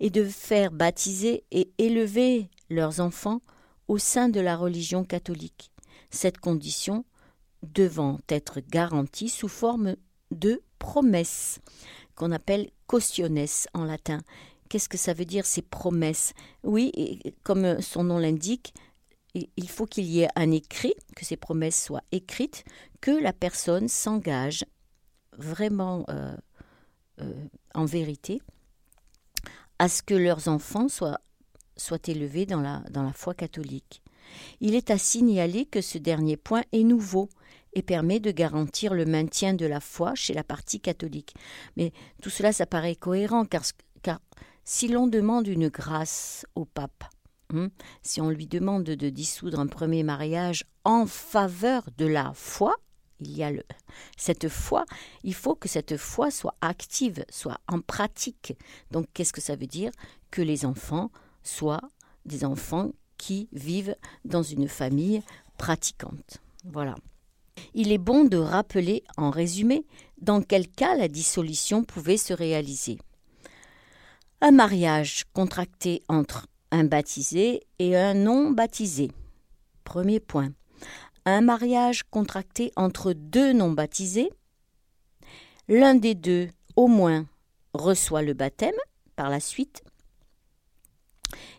et 0.01 0.11
de 0.11 0.25
faire 0.25 0.73
baptiser 0.73 1.45
et 1.51 1.71
élever 1.79 2.49
leurs 2.71 3.01
enfants 3.01 3.43
au 3.87 3.99
sein 3.99 4.29
de 4.29 4.41
la 4.41 4.57
religion 4.57 5.05
catholique. 5.05 5.71
Cette 6.11 6.39
condition 6.39 7.05
devant 7.63 8.19
être 8.29 8.61
garantie 8.61 9.29
sous 9.29 9.49
forme 9.49 9.97
de 10.31 10.63
promesses, 10.79 11.61
qu'on 12.15 12.33
appelle 12.33 12.71
cautiones 12.87 13.47
en 13.75 13.85
latin. 13.85 14.21
Qu'est-ce 14.69 14.89
que 14.89 14.99
ça 14.99 15.15
veut 15.15 15.25
dire 15.25 15.47
ces 15.47 15.63
promesses? 15.63 16.35
Oui, 16.63 16.93
comme 17.43 17.81
son 17.81 18.05
nom 18.05 18.19
l'indique, 18.19 18.75
il 19.35 19.69
faut 19.69 19.87
qu'il 19.87 20.05
y 20.05 20.21
ait 20.21 20.29
un 20.37 20.51
écrit, 20.51 20.95
que 21.17 21.25
ces 21.25 21.37
promesses 21.37 21.83
soient 21.83 22.03
écrites, 22.13 22.65
que 23.01 23.11
la 23.11 23.33
personne 23.33 23.89
s'engage 23.89 24.65
vraiment 25.37 26.05
euh, 26.11 26.37
euh, 27.21 27.33
en 27.75 27.85
vérité 27.85 28.41
à 29.79 29.89
ce 29.89 30.03
que 30.03 30.15
leurs 30.15 30.49
enfants 30.49 30.89
soient, 30.89 31.21
soient 31.77 31.99
élevés 32.07 32.47
dans 32.47 32.61
la, 32.61 32.83
dans 32.91 33.05
la 33.05 33.13
foi 33.13 33.35
catholique. 33.35 34.03
Il 34.61 34.75
est 34.75 34.91
à 34.91 34.99
signaler 34.99 35.67
que 35.67 35.81
ce 35.81 35.99
dernier 35.99 36.37
point 36.37 36.63
est 36.73 36.83
nouveau 36.83 37.29
et 37.79 37.83
permet 37.83 38.19
de 38.19 38.33
garantir 38.33 38.93
le 38.93 39.05
maintien 39.05 39.55
de 39.55 39.65
la 39.65 39.79
foi 39.79 40.15
chez 40.17 40.35
la 40.35 40.43
partie 40.43 40.81
catholique. 40.81 41.35
Mais 41.77 41.93
tout 42.21 42.31
cela, 42.31 42.53
ça 42.53 42.67
paraît 42.67 42.97
cohérent, 42.97 43.45
car, 43.45 43.63
si 44.65 44.89
l'on 44.89 45.07
demande 45.07 45.47
une 45.47 45.69
grâce 45.69 46.45
au 46.57 46.65
pape, 46.65 47.05
hein, 47.55 47.69
si 48.03 48.21
on 48.21 48.31
lui 48.31 48.49
demande 48.49 48.85
de 48.85 49.09
dissoudre 49.11 49.61
un 49.61 49.69
premier 49.69 50.03
mariage 50.03 50.65
en 50.85 51.07
faveur 51.07 51.89
de 51.97 52.07
la 52.07 52.33
foi 52.35 52.77
il 53.21 53.37
y 53.37 53.43
a 53.43 53.51
cette 54.17 54.49
foi, 54.49 54.85
il 55.25 55.35
faut 55.35 55.57
que 55.57 55.69
cette 55.69 55.97
foi 55.97 56.31
soit 56.31 56.55
active, 56.61 57.25
soit 57.31 57.59
en 57.67 57.81
pratique. 57.81 58.57
Donc 58.93 59.07
qu'est-ce 59.13 59.33
que 59.33 59.41
ça 59.41 59.57
veut 59.57 59.67
dire? 59.67 59.91
Que 60.31 60.41
les 60.41 60.65
enfants 60.65 61.11
soient 61.43 61.83
des 62.27 62.45
enfants 62.45 62.93
qui 63.17 63.49
vivent 63.53 63.97
dans 64.25 64.45
une 64.45 64.69
famille 64.69 65.23
pratiquante. 65.57 66.39
Voilà. 66.65 66.95
Il 67.75 67.93
est 67.93 67.99
bon 67.99 68.25
de 68.25 68.37
rappeler 68.37 69.05
en 69.17 69.31
résumé 69.31 69.85
dans 70.21 70.43
quel 70.43 70.69
cas 70.69 70.97
la 70.97 71.09
dissolution 71.09 71.85
pouvait 71.85 72.17
se 72.17 72.33
réaliser. 72.33 72.99
Un 74.41 74.51
mariage 74.51 75.25
contracté 75.33 76.03
entre 76.09 76.47
un 76.71 76.85
baptisé 76.85 77.63
et 77.79 77.97
un 77.97 78.15
non 78.15 78.51
baptisé. 78.51 79.11
Premier 79.85 80.21
point 80.21 80.53
un 81.29 81.41
mariage 81.43 82.05
contracté 82.05 82.73
entre 82.77 83.13
deux 83.13 83.53
non 83.53 83.71
baptisés, 83.71 84.31
l'un 85.69 85.95
des 85.95 86.15
deux 86.15 86.49
au 86.75 86.87
moins 86.87 87.27
reçoit 87.75 88.23
le 88.23 88.33
baptême 88.33 88.75
par 89.15 89.29
la 89.29 89.41
suite, 89.41 89.83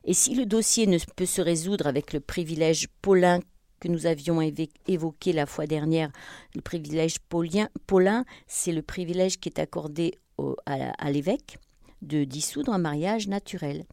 et 0.05 0.13
si 0.13 0.33
le 0.33 0.45
dossier 0.45 0.87
ne 0.87 0.97
peut 1.15 1.27
se 1.27 1.41
résoudre 1.41 1.85
avec 1.85 2.13
le 2.13 2.19
privilège 2.19 2.87
paulin 3.01 3.41
que 3.79 3.87
nous 3.87 4.05
avions 4.05 4.41
évoqué 4.87 5.33
la 5.33 5.45
fois 5.45 5.67
dernière, 5.67 6.11
le 6.55 6.61
privilège 6.61 7.17
paulin, 7.19 8.25
c'est 8.47 8.71
le 8.71 8.81
privilège 8.81 9.39
qui 9.39 9.49
est 9.49 9.59
accordé 9.59 10.17
à 10.65 11.11
l'évêque 11.11 11.57
de 12.01 12.23
dissoudre 12.23 12.71
un 12.71 12.77
mariage 12.77 13.27
naturel. 13.27 13.85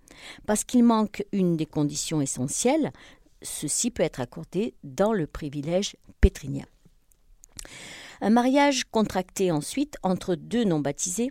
Parce 0.46 0.64
qu'il 0.64 0.84
manque 0.84 1.24
une 1.32 1.56
des 1.56 1.66
conditions 1.66 2.20
essentielles, 2.20 2.92
ceci 3.42 3.90
peut 3.90 4.02
être 4.02 4.20
accordé 4.20 4.74
dans 4.84 5.12
le 5.12 5.26
privilège 5.26 5.96
pétrinien. 6.20 6.66
Un 8.20 8.30
mariage 8.30 8.84
contracté 8.84 9.50
ensuite 9.50 9.96
entre 10.02 10.36
deux 10.36 10.64
non 10.64 10.78
baptisés 10.80 11.30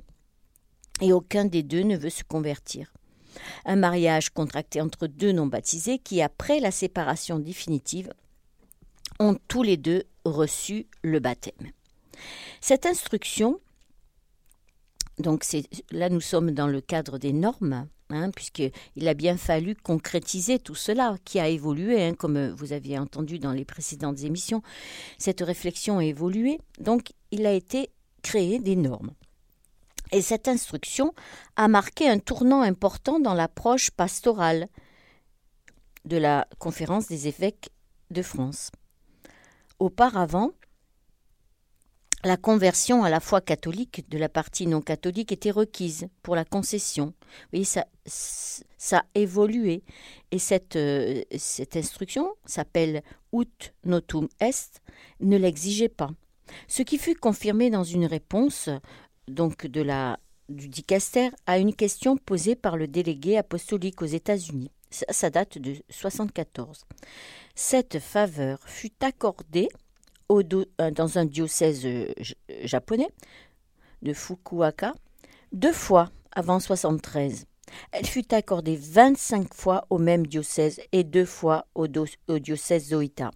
et 1.02 1.14
aucun 1.14 1.46
des 1.46 1.64
deux 1.64 1.84
ne 1.84 1.98
veut 1.98 2.10
se 2.10 2.24
convertir. 2.24 2.94
Un 3.66 3.76
mariage 3.76 4.30
contracté 4.30 4.82
entre 4.82 5.08
deux 5.08 5.32
non 5.32 5.48
baptisés 5.48 6.00
qui, 6.00 6.22
après 6.22 6.60
la 6.60 6.72
séparation 6.72 7.40
définitive, 7.40 8.14
ont 9.20 9.38
tous 9.48 9.64
les 9.64 9.78
deux 9.78 10.04
reçu 10.24 10.88
le 11.04 11.20
baptême. 11.20 11.72
Cette 12.62 12.86
instruction, 12.86 13.60
donc 15.20 15.46
là 15.92 16.10
nous 16.10 16.22
sommes 16.22 16.52
dans 16.52 16.68
le 16.68 16.82
cadre 16.82 17.18
des 17.18 17.34
normes, 17.34 17.88
Hein, 18.12 18.30
puisqu'il 18.30 19.08
a 19.08 19.16
bien 19.16 19.36
fallu 19.36 19.76
concrétiser 19.76 20.60
tout 20.60 20.76
cela 20.76 21.16
qui 21.26 21.40
a 21.40 21.48
évolué, 21.48 22.04
hein, 22.04 22.14
comme 22.14 22.50
vous 22.50 22.72
aviez 22.72 23.00
entendu 23.00 23.40
dans 23.40 23.52
les 23.52 23.66
précédentes 23.66 24.22
émissions. 24.22 24.62
Cette 25.18 25.42
réflexion 25.42 25.98
a 25.98 26.06
évolué, 26.06 26.60
donc 26.80 27.14
il 27.32 27.48
a 27.48 27.52
été 27.52 27.90
créé 28.22 28.60
des 28.60 28.76
normes. 28.76 29.12
Et 30.12 30.22
cette 30.22 30.48
instruction 30.48 31.16
a 31.56 31.68
marqué 31.68 32.08
un 32.08 32.20
tournant 32.20 32.62
important 32.62 33.20
dans 33.20 33.34
l'approche 33.34 33.90
pastorale 33.90 34.68
de 36.06 36.18
la 36.18 36.48
conférence 36.60 37.08
des 37.08 37.28
évêques 37.28 37.72
de 38.12 38.22
France. 38.22 38.70
Auparavant, 39.80 40.52
la 42.26 42.38
conversion 42.38 43.04
à 43.04 43.10
la 43.10 43.20
foi 43.20 43.40
catholique 43.40 44.10
de 44.10 44.18
la 44.18 44.30
partie 44.30 44.66
non 44.66 44.82
catholique 44.82 45.32
était 45.32 45.52
requise 45.52 46.08
pour 46.24 46.36
la 46.36 46.44
concession. 46.44 47.14
Ça, 47.66 47.86
a 48.94 49.06
évolué. 49.14 49.84
Et 50.32 50.40
cette, 50.40 50.76
euh, 50.76 51.22
instruction 51.76 52.34
s'appelle 52.46 53.04
ut 53.32 53.74
notum 53.84 54.28
est, 54.40 54.82
ne 55.20 55.38
l'exigeait 55.38 55.90
pas. 55.90 56.10
Ce 56.68 56.82
qui 56.82 56.98
fut 56.98 57.16
confirmé 57.16 57.70
dans 57.70 57.84
une 57.84 58.06
réponse 58.06 58.70
donc 59.28 59.68
du 59.68 60.70
dicaster 60.70 61.30
à 61.46 61.60
une 61.60 61.76
question 61.76 62.18
posée 62.18 62.56
par 62.56 62.78
le 62.78 62.88
délégué 62.88 63.38
apostolique 63.38 64.02
aux 64.02 64.06
États-Unis. 64.06 64.72
Ça, 65.10 65.30
date 65.30 65.58
de 65.58 65.72
1974. 65.72 66.86
Cette 67.56 68.00
faveur 68.00 68.60
fut 68.66 68.94
accordée 69.02 69.68
euh, 70.32 70.92
dans 70.92 71.18
un 71.18 71.26
diocèse 71.26 71.86
euh, 71.86 72.08
japonais 72.64 73.10
de 74.02 74.14
Fukuoka 74.14 74.94
deux 75.52 75.74
fois 75.74 76.12
avant 76.32 76.60
73. 76.60 77.46
Elle 77.92 78.06
fut 78.06 78.34
accordée 78.34 78.76
25 78.76 79.54
fois 79.54 79.86
au 79.90 79.98
même 79.98 80.28
diocèse 80.28 80.80
et 80.92 81.04
deux 81.04 81.26
fois 81.26 81.66
au, 81.76 81.88
diocèse 81.88 82.90
Zoita, 82.90 83.32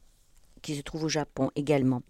qui 0.62 0.76
se 0.76 0.82
trouve 0.82 1.06
au 1.06 1.10
Japon 1.10 1.50
également. 1.56 2.02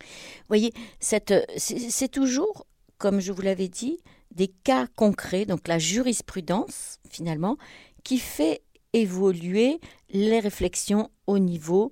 Vous 0.00 0.48
voyez, 0.48 0.72
c'est 1.00 2.10
toujours, 2.10 2.66
comme 2.98 3.20
je 3.20 3.32
vous 3.32 3.42
l'avais 3.42 3.68
dit, 3.68 3.98
des 4.32 4.48
cas 4.48 4.86
concrets, 4.96 5.44
donc 5.44 5.68
la 5.68 5.78
jurisprudence, 5.78 6.98
finalement, 7.10 7.56
qui 8.04 8.18
fait 8.18 8.62
évoluer 8.92 9.80
les 10.10 10.40
réflexions 10.40 11.10
au 11.26 11.38
niveau 11.38 11.90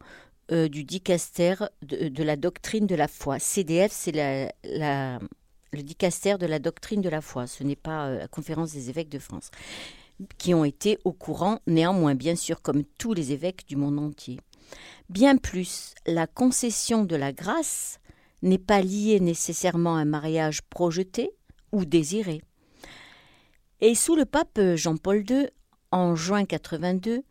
euh, 0.52 0.68
du 0.68 0.84
dicaster 0.84 1.54
de, 1.82 2.22
la 2.22 2.36
doctrine 2.36 2.86
de 2.86 2.94
la 2.94 3.08
foi. 3.08 3.38
CDF, 3.38 3.92
c'est 3.92 4.12
le 4.12 5.82
dicaster 5.82 6.36
de 6.38 6.46
la 6.46 6.58
doctrine 6.58 7.00
de 7.00 7.08
la 7.08 7.20
foi. 7.20 7.46
Ce 7.46 7.62
n'est 7.62 7.76
pas 7.76 8.06
euh, 8.06 8.18
la 8.18 8.28
conférence 8.28 8.72
des 8.72 8.90
évêques 8.90 9.08
de 9.08 9.18
France, 9.18 9.50
qui 10.38 10.52
ont 10.52 10.64
été 10.64 10.98
au 11.04 11.12
courant, 11.12 11.60
néanmoins, 11.66 12.14
bien 12.14 12.34
sûr, 12.34 12.62
comme 12.62 12.82
tous 12.98 13.14
les 13.14 13.32
évêques 13.32 13.66
du 13.68 13.76
monde 13.76 13.98
entier. 13.98 14.40
Bien 15.08 15.36
plus, 15.36 15.94
la 16.06 16.26
concession 16.26 17.04
de 17.04 17.16
la 17.16 17.32
grâce 17.32 18.00
n'est 18.42 18.58
pas 18.58 18.82
liée 18.82 19.20
nécessairement 19.20 19.96
à 19.96 20.00
un 20.00 20.04
mariage 20.04 20.62
projeté 20.62 21.30
ou 21.72 21.84
désiré. 21.84 22.42
Et 23.80 23.94
sous 23.94 24.16
le 24.16 24.24
pape 24.24 24.60
Jean-Paul 24.74 25.24
II, 25.28 25.48
en 25.92 26.14
juin 26.14 26.44
82, 26.44 27.22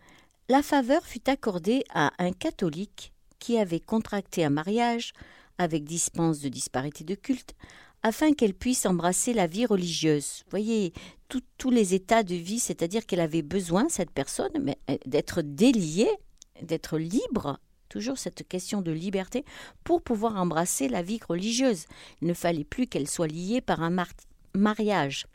la 0.50 0.64
faveur 0.64 1.06
fut 1.06 1.30
accordée 1.30 1.84
à 1.94 2.12
un 2.18 2.32
catholique 2.32 3.14
qui 3.40 3.58
avait 3.58 3.80
contracté 3.80 4.44
un 4.44 4.50
mariage 4.50 5.14
avec 5.58 5.84
dispense 5.84 6.40
de 6.40 6.50
disparité 6.50 7.04
de 7.04 7.16
culte 7.16 7.56
afin 8.04 8.34
qu'elle 8.34 8.54
puisse 8.54 8.86
embrasser 8.86 9.34
la 9.34 9.48
vie 9.48 9.66
religieuse. 9.66 10.42
Vous 10.46 10.52
voyez, 10.52 10.94
tous 11.58 11.70
les 11.70 11.94
états 11.94 12.24
de 12.24 12.36
vie, 12.36 12.60
c'est-à-dire 12.60 13.06
qu'elle 13.06 13.20
avait 13.20 13.42
besoin, 13.42 13.88
cette 13.90 14.12
personne, 14.12 14.74
euh, 14.90 14.98
d'être 15.06 15.42
déliée, 15.42 16.10
d'être 16.62 16.98
libre, 16.98 17.60
toujours 17.90 18.18
cette 18.18 18.48
question 18.48 18.82
de 18.82 18.92
liberté, 18.92 19.44
pour 19.84 20.02
pouvoir 20.02 20.38
embrasser 20.38 20.88
la 20.88 21.02
vie 21.02 21.20
religieuse. 21.28 21.86
Il 22.22 22.28
ne 22.28 22.34
fallait 22.34 22.64
plus 22.64 22.88
qu'elle 22.88 23.10
soit 23.10 23.28
liée 23.28 23.62
par 23.62 23.84
un 23.84 23.96
mariage. 24.56 25.28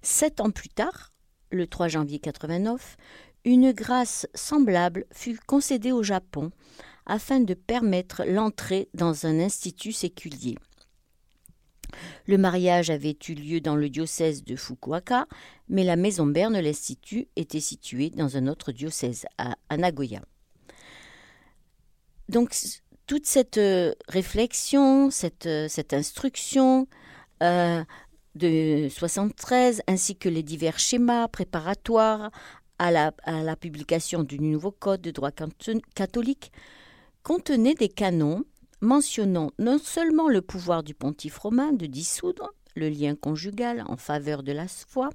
Sept 0.00 0.40
ans 0.40 0.50
plus 0.50 0.70
tard, 0.70 1.11
le 1.52 1.66
3 1.66 1.88
janvier 1.88 2.18
89, 2.18 2.96
une 3.44 3.72
grâce 3.72 4.26
semblable 4.34 5.04
fut 5.12 5.38
concédée 5.46 5.92
au 5.92 6.02
Japon 6.02 6.50
afin 7.06 7.40
de 7.40 7.54
permettre 7.54 8.24
l'entrée 8.26 8.88
dans 8.94 9.26
un 9.26 9.40
institut 9.40 9.92
séculier. 9.92 10.56
Le 12.26 12.38
mariage 12.38 12.90
avait 12.90 13.16
eu 13.28 13.34
lieu 13.34 13.60
dans 13.60 13.76
le 13.76 13.88
diocèse 13.90 14.44
de 14.44 14.56
Fukuoka, 14.56 15.26
mais 15.68 15.84
la 15.84 15.96
maison 15.96 16.26
de 16.26 16.60
l'institut 16.60 17.28
était 17.36 17.60
située 17.60 18.10
dans 18.10 18.36
un 18.36 18.46
autre 18.46 18.72
diocèse, 18.72 19.26
à, 19.38 19.76
Nagoya. 19.76 20.22
Donc, 22.28 22.54
toute 23.06 23.26
cette 23.26 23.58
euh, 23.58 23.92
réflexion, 24.08 25.10
cette, 25.10 25.46
euh, 25.46 25.68
instruction 25.90 26.86
euh, 27.42 27.84
de 28.34 28.88
73, 28.88 29.82
ainsi 29.86 30.16
que 30.16 30.28
les 30.28 30.42
divers 30.42 30.78
schémas 30.78 31.28
préparatoires 31.28 32.30
à 32.78 32.90
la, 32.90 33.56
publication 33.56 34.24
du 34.24 34.40
nouveau 34.40 34.72
code 34.72 35.02
de 35.02 35.10
droit 35.10 35.30
catholique, 35.94 36.52
contenait 37.22 37.74
des 37.74 37.88
canons 37.88 38.44
mentionnant 38.80 39.52
non 39.58 39.78
seulement 39.78 40.28
le 40.28 40.42
pouvoir 40.42 40.82
du 40.82 40.92
pontife 40.92 41.38
romain 41.38 41.72
de 41.72 41.86
dissoudre 41.86 42.52
le 42.74 42.88
lien 42.88 43.14
conjugal 43.14 43.84
en 43.86 43.96
faveur 43.96 44.42
de 44.42 44.52
la 44.52 44.66
foi, 44.66 45.10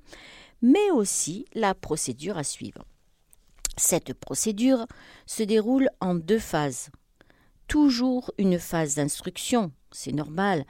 mais 0.62 0.91
aussi 0.91 1.45
la 1.53 1.75
procédure 1.75 2.38
à 2.38 2.43
suivre. 2.43 2.86
Cette 3.75 4.13
procédure 4.13 4.88
se 5.25 5.43
déroule 5.43 5.89
en 6.00 6.15
deux 6.15 6.39
phases. 6.39 6.89
Toujours 7.67 8.31
une 8.38 8.57
phase 8.57 8.95
d'instruction, 8.95 9.71
c'est 9.91 10.12
normal, 10.12 10.65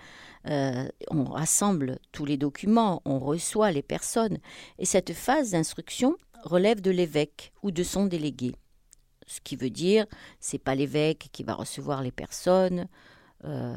euh, 0.48 0.88
on 1.10 1.26
rassemble 1.26 2.00
tous 2.12 2.26
les 2.26 2.38
documents, 2.38 3.02
on 3.06 3.20
reçoit 3.20 3.72
les 3.72 3.82
personnes, 3.82 4.38
et 4.80 4.86
cette 4.86 5.14
phase 5.14 5.52
d'instruction 5.52 6.16
relève 6.44 6.82
de 6.82 6.92
l'évêque 6.92 7.54
ou 7.64 7.72
de 7.72 7.84
son 7.84 8.06
délégué. 8.06 8.56
Ce 9.26 9.42
qui 9.42 9.56
veut 9.56 9.70
dire, 9.70 10.06
c'est 10.40 10.58
pas 10.58 10.76
l'évêque 10.76 11.30
qui 11.32 11.44
va 11.44 11.54
recevoir 11.54 12.02
les 12.02 12.12
personnes, 12.12 12.88
euh, 13.44 13.76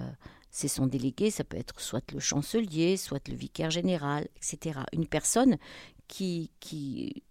c'est 0.50 0.68
son 0.68 0.86
délégué, 0.86 1.30
ça 1.30 1.44
peut 1.44 1.56
être 1.56 1.80
soit 1.80 2.12
le 2.12 2.20
chancelier, 2.20 2.96
soit 2.96 3.26
le 3.28 3.34
vicaire 3.34 3.70
général, 3.70 4.28
etc. 4.36 4.80
Une 4.92 5.06
personne 5.06 5.56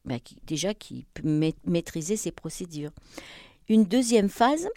bah, 0.06 0.20
qui 0.20 0.38
déjà 0.44 0.74
qui 0.74 1.06
peut 1.14 1.52
maîtriser 1.66 2.16
ces 2.16 2.32
procédures. 2.32 2.92
Une 3.68 3.86
deuxième 3.86 4.30
phase 4.30 4.70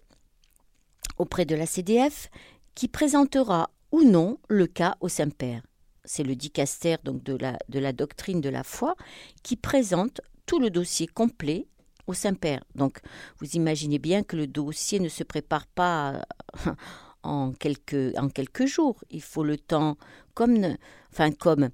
auprès 1.18 1.44
de 1.44 1.54
la 1.54 1.66
CDF 1.66 2.30
qui 2.74 2.88
présentera 2.88 3.70
ou 3.90 4.02
non 4.02 4.38
le 4.48 4.66
cas 4.66 4.96
au 5.00 5.08
Saint-Père. 5.08 5.62
C'est 6.04 6.24
le 6.24 6.34
dicaster 6.34 6.96
donc 7.04 7.22
de 7.22 7.36
la, 7.36 7.58
de 7.68 7.78
la 7.78 7.92
doctrine 7.92 8.40
de 8.40 8.48
la 8.48 8.64
foi 8.64 8.96
qui 9.42 9.56
présente 9.56 10.20
tout 10.46 10.58
le 10.58 10.70
dossier 10.70 11.06
complet 11.06 11.66
au 12.06 12.14
Saint-Père. 12.14 12.64
Donc 12.74 13.00
vous 13.38 13.50
imaginez 13.54 13.98
bien 13.98 14.22
que 14.22 14.36
le 14.36 14.46
dossier 14.46 14.98
ne 14.98 15.08
se 15.08 15.22
prépare 15.22 15.66
pas 15.66 16.24
en 17.22 17.52
quelques, 17.52 18.16
en 18.16 18.28
quelques 18.28 18.66
jours. 18.66 19.02
Il 19.10 19.22
faut 19.22 19.44
le 19.44 19.56
temps, 19.56 19.96
comme, 20.34 20.76
enfin, 21.12 21.30
comme 21.30 21.70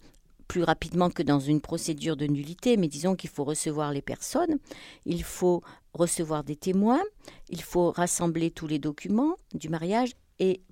plus 0.46 0.62
rapidement 0.62 1.10
que 1.10 1.22
dans 1.22 1.40
une 1.40 1.60
procédure 1.60 2.16
de 2.16 2.26
nullité, 2.26 2.76
mais 2.76 2.88
disons 2.88 3.14
qu'il 3.14 3.30
faut 3.30 3.44
recevoir 3.44 3.92
les 3.92 4.02
personnes, 4.02 4.58
il 5.04 5.22
faut 5.22 5.62
recevoir 5.92 6.42
des 6.42 6.56
témoins, 6.56 7.02
il 7.50 7.62
faut 7.62 7.90
rassembler 7.90 8.50
tous 8.50 8.66
les 8.66 8.78
documents 8.78 9.36
du 9.54 9.68
mariage 9.68 10.12
et 10.38 10.62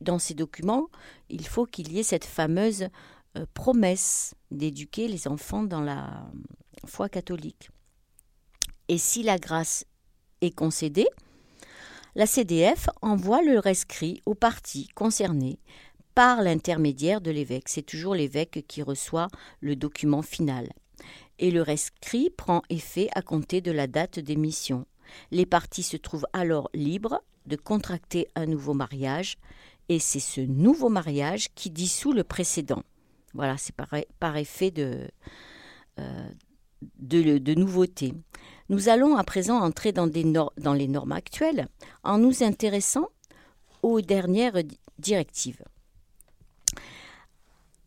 dans 0.00 0.18
ces 0.18 0.34
documents, 0.34 0.88
il 1.28 1.46
faut 1.46 1.66
qu'il 1.66 1.92
y 1.92 1.98
ait 1.98 2.04
cette 2.04 2.24
fameuse 2.24 2.88
euh, 3.36 3.46
promesse 3.54 4.34
d'éduquer 4.50 5.08
les 5.08 5.28
enfants 5.28 5.62
dans 5.62 5.80
la 5.80 6.26
foi 6.86 7.08
catholique. 7.08 7.70
Et 8.88 8.98
si 8.98 9.22
la 9.22 9.38
grâce 9.38 9.84
est 10.40 10.54
concédée, 10.54 11.08
la 12.14 12.26
CDF 12.26 12.88
envoie 13.02 13.42
le 13.42 13.58
rescrit 13.58 14.22
aux 14.24 14.34
parties 14.34 14.88
concernées 14.88 15.58
par 16.14 16.42
l'intermédiaire 16.42 17.20
de 17.20 17.30
l'évêque. 17.30 17.68
C'est 17.68 17.82
toujours 17.82 18.14
l'évêque 18.14 18.64
qui 18.66 18.82
reçoit 18.82 19.28
le 19.60 19.76
document 19.76 20.22
final. 20.22 20.72
Et 21.38 21.50
le 21.50 21.62
rescrit 21.62 22.30
prend 22.30 22.62
effet 22.70 23.08
à 23.14 23.22
compter 23.22 23.60
de 23.60 23.70
la 23.70 23.86
date 23.86 24.18
d'émission. 24.18 24.86
Les 25.30 25.46
parties 25.46 25.84
se 25.84 25.96
trouvent 25.96 26.26
alors 26.32 26.70
libres 26.74 27.22
de 27.46 27.56
contracter 27.56 28.26
un 28.34 28.46
nouveau 28.46 28.74
mariage, 28.74 29.36
et 29.88 29.98
c'est 29.98 30.20
ce 30.20 30.40
nouveau 30.40 30.88
mariage 30.88 31.48
qui 31.54 31.70
dissout 31.70 32.12
le 32.12 32.24
précédent. 32.24 32.82
Voilà, 33.34 33.56
c'est 33.56 33.74
par, 33.74 34.36
effet 34.36 34.70
de, 34.70 35.08
euh, 35.98 36.28
de, 36.98 37.54
nouveauté. 37.54 38.14
Nous 38.68 38.88
allons 38.88 39.16
à 39.16 39.24
présent 39.24 39.58
entrer 39.58 39.92
dans 39.92 40.06
les 40.06 40.88
normes 40.88 41.12
actuelles 41.12 41.68
en 42.02 42.18
nous 42.18 42.42
intéressant 42.42 43.08
aux 43.82 44.00
dernières 44.00 44.62
directives. 44.98 45.62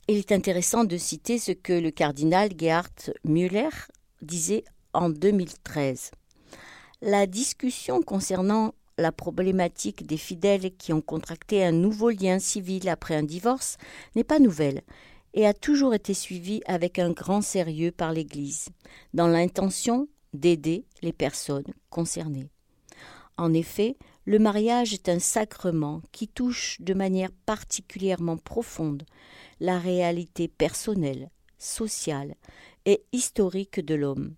Il 0.08 0.18
est 0.18 0.32
intéressant 0.32 0.84
de 0.84 0.98
citer 0.98 1.38
ce 1.38 1.52
que 1.52 1.74
le 1.74 1.92
cardinal 1.92 2.50
Gerhard 2.58 3.14
Müller 3.24 3.70
disait 4.22 4.64
en 4.94 5.10
2013. 5.10 6.12
La 7.02 7.28
discussion 7.28 8.02
concernant 8.02 8.74
la 9.02 9.12
problématique 9.12 10.06
des 10.06 10.18
fidèles 10.18 10.76
qui 10.78 10.94
ont 10.94 11.02
contracté 11.02 11.64
un 11.64 11.72
nouveau 11.72 12.10
lien 12.10 12.40
civil 12.40 12.88
après 12.90 13.16
un 13.16 13.24
divorce 13.24 13.78
n'est 14.16 14.24
pas 14.24 14.40
nouvelle 14.40 14.82
et 15.34 15.46
a 15.46 15.54
toujours 15.54 15.94
été 15.94 16.14
suivie 16.14 16.62
avec 16.66 17.00
un 17.00 17.12
grand 17.12 17.42
sérieux 17.42 17.92
par 17.92 18.12
l'Église, 18.12 18.70
dans 19.14 19.28
l'intention 19.28 20.08
d'aider 20.34 20.86
les 21.02 21.14
personnes 21.14 21.74
concernées. 21.90 22.50
En 23.38 23.54
effet, 23.54 23.98
le 24.26 24.40
mariage 24.40 24.94
est 24.94 25.10
un 25.10 25.20
sacrement 25.20 26.02
qui 26.12 26.28
touche 26.28 26.80
de 26.80 26.94
manière 26.94 27.32
particulièrement 27.46 28.38
profonde 28.38 29.04
la 29.60 29.80
réalité 29.80 30.48
personnelle, 30.48 31.32
sociale 31.58 32.36
et 32.86 33.04
historique 33.12 33.84
de 33.84 33.96
l'homme. 33.96 34.36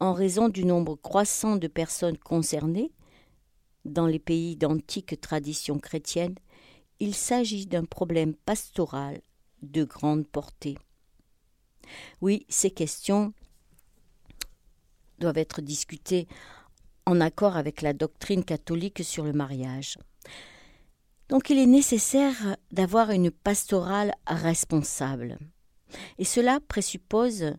En 0.00 0.12
raison 0.12 0.48
du 0.48 0.64
nombre 0.64 0.96
croissant 0.96 1.56
de 1.56 1.68
personnes 1.68 2.18
concernées, 2.18 2.92
dans 3.86 4.06
les 4.06 4.18
pays 4.18 4.56
d'antiques 4.56 5.20
traditions 5.20 5.78
chrétiennes, 5.78 6.36
il 7.00 7.14
s'agit 7.14 7.66
d'un 7.66 7.84
problème 7.84 8.34
pastoral 8.34 9.20
de 9.62 9.84
grande 9.84 10.26
portée. 10.26 10.76
Oui, 12.20 12.46
ces 12.48 12.70
questions 12.70 13.32
doivent 15.18 15.38
être 15.38 15.60
discutées 15.60 16.26
en 17.06 17.20
accord 17.20 17.56
avec 17.56 17.82
la 17.82 17.92
doctrine 17.92 18.44
catholique 18.44 19.04
sur 19.04 19.24
le 19.24 19.32
mariage. 19.32 19.96
Donc 21.28 21.50
il 21.50 21.58
est 21.58 21.66
nécessaire 21.66 22.56
d'avoir 22.72 23.10
une 23.10 23.30
pastorale 23.30 24.14
responsable. 24.26 25.38
Et 26.18 26.24
cela 26.24 26.60
présuppose 26.60 27.52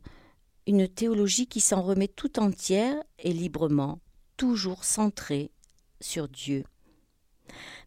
une 0.68 0.88
théologie 0.88 1.48
qui 1.48 1.62
s'en 1.62 1.82
remet 1.82 2.10
tout 2.10 2.40
entière 2.40 2.96
et 3.20 3.32
librement, 3.32 4.00
toujours 4.36 4.84
centrée 4.84 5.52
sur 6.00 6.28
Dieu. 6.28 6.64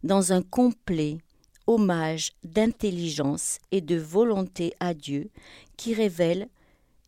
Dans 0.03 0.33
un 0.33 0.41
complet 0.41 1.17
hommage 1.67 2.31
d'intelligence 2.43 3.59
et 3.71 3.81
de 3.81 3.95
volonté 3.95 4.73
à 4.79 4.93
Dieu 4.93 5.29
qui 5.77 5.93
révèle 5.93 6.49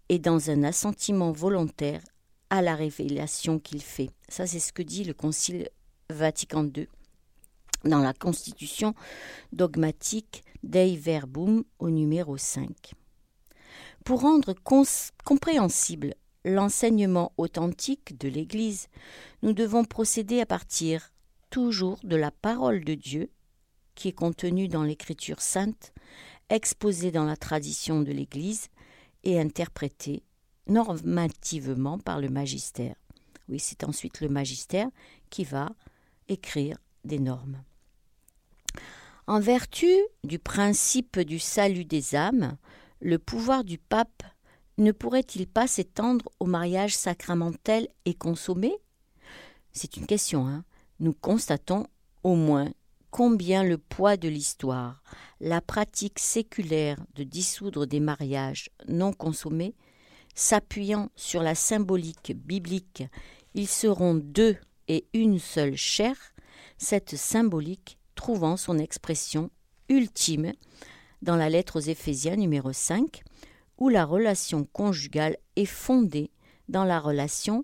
et 0.09 0.19
dans 0.19 0.49
un 0.49 0.63
assentiment 0.63 1.31
volontaire 1.31 2.01
à 2.49 2.61
la 2.61 2.75
révélation 2.75 3.59
qu'il 3.59 3.81
fait. 3.81 4.11
Ça, 4.29 4.45
c'est 4.45 4.59
ce 4.59 4.73
que 4.73 4.83
dit 4.83 5.03
le 5.03 5.13
Concile 5.13 5.69
Vatican 6.09 6.65
II 6.65 6.87
dans 7.83 7.99
la 7.99 8.13
Constitution 8.13 8.93
dogmatique 9.51 10.43
Dei 10.61 10.95
Verbum 10.95 11.63
au 11.79 11.89
numéro 11.89 12.37
5. 12.37 12.93
Pour 14.05 14.21
rendre 14.21 14.53
compréhensible 15.23 16.13
l'enseignement 16.45 17.31
authentique 17.37 18.17
de 18.17 18.27
l'Église, 18.27 18.87
nous 19.43 19.51
devons 19.51 19.83
procéder 19.83 20.39
à 20.39 20.45
partir 20.45 21.11
toujours 21.49 21.99
de 22.03 22.15
la 22.15 22.31
parole 22.31 22.85
de 22.85 22.95
Dieu, 22.95 23.29
qui 23.93 24.07
est 24.07 24.13
contenue 24.13 24.69
dans 24.69 24.83
l'Écriture 24.83 25.41
sainte, 25.41 25.93
exposée 26.49 27.11
dans 27.11 27.25
la 27.25 27.35
tradition 27.35 28.01
de 28.01 28.11
l'Église 28.11 28.69
et 29.25 29.39
interprétée 29.39 30.23
normativement 30.67 31.99
par 31.99 32.21
le 32.21 32.29
magistère. 32.29 32.95
Oui, 33.49 33.59
c'est 33.59 33.83
ensuite 33.83 34.21
le 34.21 34.29
magistère 34.29 34.87
qui 35.29 35.43
va 35.43 35.75
écrire 36.29 36.77
des 37.03 37.19
normes. 37.19 37.61
En 39.27 39.41
vertu 39.41 39.93
du 40.23 40.39
principe 40.39 41.19
du 41.19 41.37
salut 41.37 41.85
des 41.85 42.15
âmes, 42.15 42.57
le 43.01 43.19
pouvoir 43.19 43.65
du 43.65 43.77
pape 43.77 44.23
ne 44.77 44.93
pourrait-il 44.93 45.47
pas 45.47 45.67
s'étendre 45.67 46.29
au 46.39 46.45
mariage 46.45 46.95
sacramentel 46.95 47.89
et 48.05 48.13
consommé? 48.13 48.73
C'est 49.73 49.97
une 49.97 50.05
question. 50.05 50.47
Hein 50.47 50.63
Nous 50.99 51.13
constatons 51.13 51.87
au 52.23 52.35
moins 52.35 52.71
combien 53.11 53.63
le 53.63 53.77
poids 53.77 54.17
de 54.17 54.27
l'histoire, 54.27 55.03
la 55.39 55.61
pratique 55.61 56.19
séculaire 56.19 56.97
de 57.15 57.23
dissoudre 57.23 57.85
des 57.85 57.99
mariages 57.99 58.69
non 58.87 59.13
consommés 59.13 59.75
s'appuyant 60.33 61.09
sur 61.15 61.43
la 61.43 61.53
symbolique 61.53 62.33
biblique, 62.35 63.03
ils 63.53 63.67
seront 63.67 64.15
deux 64.15 64.57
et 64.87 65.05
une 65.13 65.37
seule 65.37 65.75
chair, 65.75 66.15
cette 66.77 67.15
symbolique 67.15 67.99
trouvant 68.15 68.57
son 68.57 68.79
expression 68.79 69.51
ultime 69.89 70.53
dans 71.21 71.35
la 71.35 71.49
lettre 71.49 71.77
aux 71.77 71.83
Éphésiens 71.83 72.35
numéro 72.35 72.73
5, 72.73 73.21
où 73.77 73.89
la 73.89 74.05
relation 74.05 74.65
conjugale 74.65 75.37
est 75.55 75.65
fondée 75.65 76.31
dans 76.67 76.83
la 76.83 76.99
relation 76.99 77.63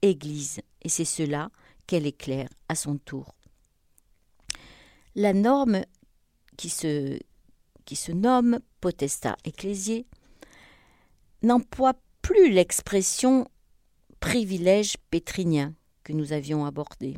Christ-Église, 0.00 0.60
et 0.82 0.88
c'est 0.88 1.04
cela 1.04 1.50
qu'elle 1.86 2.06
éclaire 2.06 2.48
à 2.68 2.74
son 2.74 2.96
tour. 2.98 3.34
La 5.14 5.32
norme 5.32 5.82
qui 6.56 6.68
se, 6.68 7.18
nomme 8.12 8.60
potestat 8.80 9.36
ecclésié 9.44 10.06
n'emploie 11.42 11.94
plus 12.22 12.50
l'expression 12.50 13.48
privilège 14.20 14.96
pétrinien 15.10 15.74
que 16.04 16.12
nous 16.12 16.32
avions 16.32 16.64
abordé. 16.64 17.16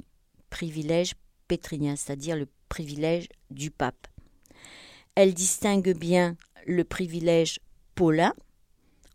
Privilège 0.51 1.15
pétrinien, 1.49 1.97
c'est-à-dire 1.97 2.37
le 2.37 2.49
privilège 2.69 3.29
du 3.51 3.71
pape. 3.71 4.09
Elle 5.15 5.35
distingue 5.35 5.97
bien 5.97 6.37
le 6.67 6.85
privilège 6.85 7.59
paulin, 7.95 8.33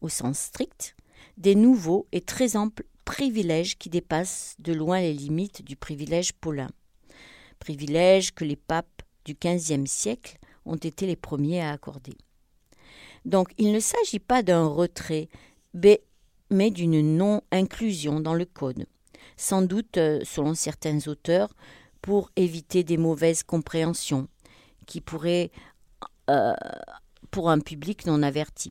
au 0.02 0.10
sens 0.10 0.38
strict, 0.38 0.96
des 1.38 1.56
nouveaux 1.56 2.08
et 2.12 2.22
très 2.22 2.56
amples 2.56 2.86
privilèges 3.08 3.78
qui 3.78 3.90
dépassent 3.90 4.58
de 4.60 4.74
loin 4.74 5.00
les 5.00 5.14
limites 5.14 5.64
du 5.64 5.78
privilège 5.78 6.34
paulin. 6.34 6.70
Privilèges 7.58 8.34
que 8.34 8.44
les 8.44 8.58
papes 8.58 9.02
du 9.24 9.34
XVe 9.34 9.86
siècle 9.86 10.38
ont 10.66 10.76
été 10.76 11.08
les 11.08 11.16
premiers 11.16 11.62
à 11.62 11.72
accorder. 11.72 12.18
Donc 13.24 13.54
il 13.58 13.72
ne 13.72 13.80
s'agit 13.80 14.20
pas 14.20 14.44
d'un 14.44 14.68
retrait, 14.68 15.30
mais 15.74 16.70
d'une 16.70 17.16
non-inclusion 17.16 18.20
dans 18.20 18.34
le 18.34 18.46
code. 18.46 18.86
Sans 19.38 19.62
doute, 19.62 19.98
euh, 19.98 20.20
selon 20.26 20.54
certains 20.54 21.00
auteurs, 21.08 21.56
pour 22.02 22.30
éviter 22.36 22.84
des 22.84 22.98
mauvaises 22.98 23.44
compréhensions 23.44 24.28
qui 24.86 25.00
pourraient 25.00 25.52
euh, 26.30 26.54
pour 27.32 27.50
un 27.50 27.60
public 27.60 28.06
non 28.06 28.22
averti. 28.22 28.70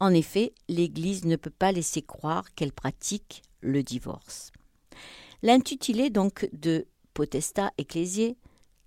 En 0.00 0.12
effet, 0.12 0.52
l'Église 0.68 1.24
ne 1.24 1.36
peut 1.36 1.50
pas 1.50 1.72
laisser 1.72 2.02
croire 2.02 2.54
qu'elle 2.54 2.72
pratique 2.72 3.42
le 3.60 3.82
divorce. 3.82 4.52
L'intitulé 5.42 6.10
donc 6.10 6.48
de 6.52 6.86
potestat 7.12 7.72
ecclésié 7.78 8.36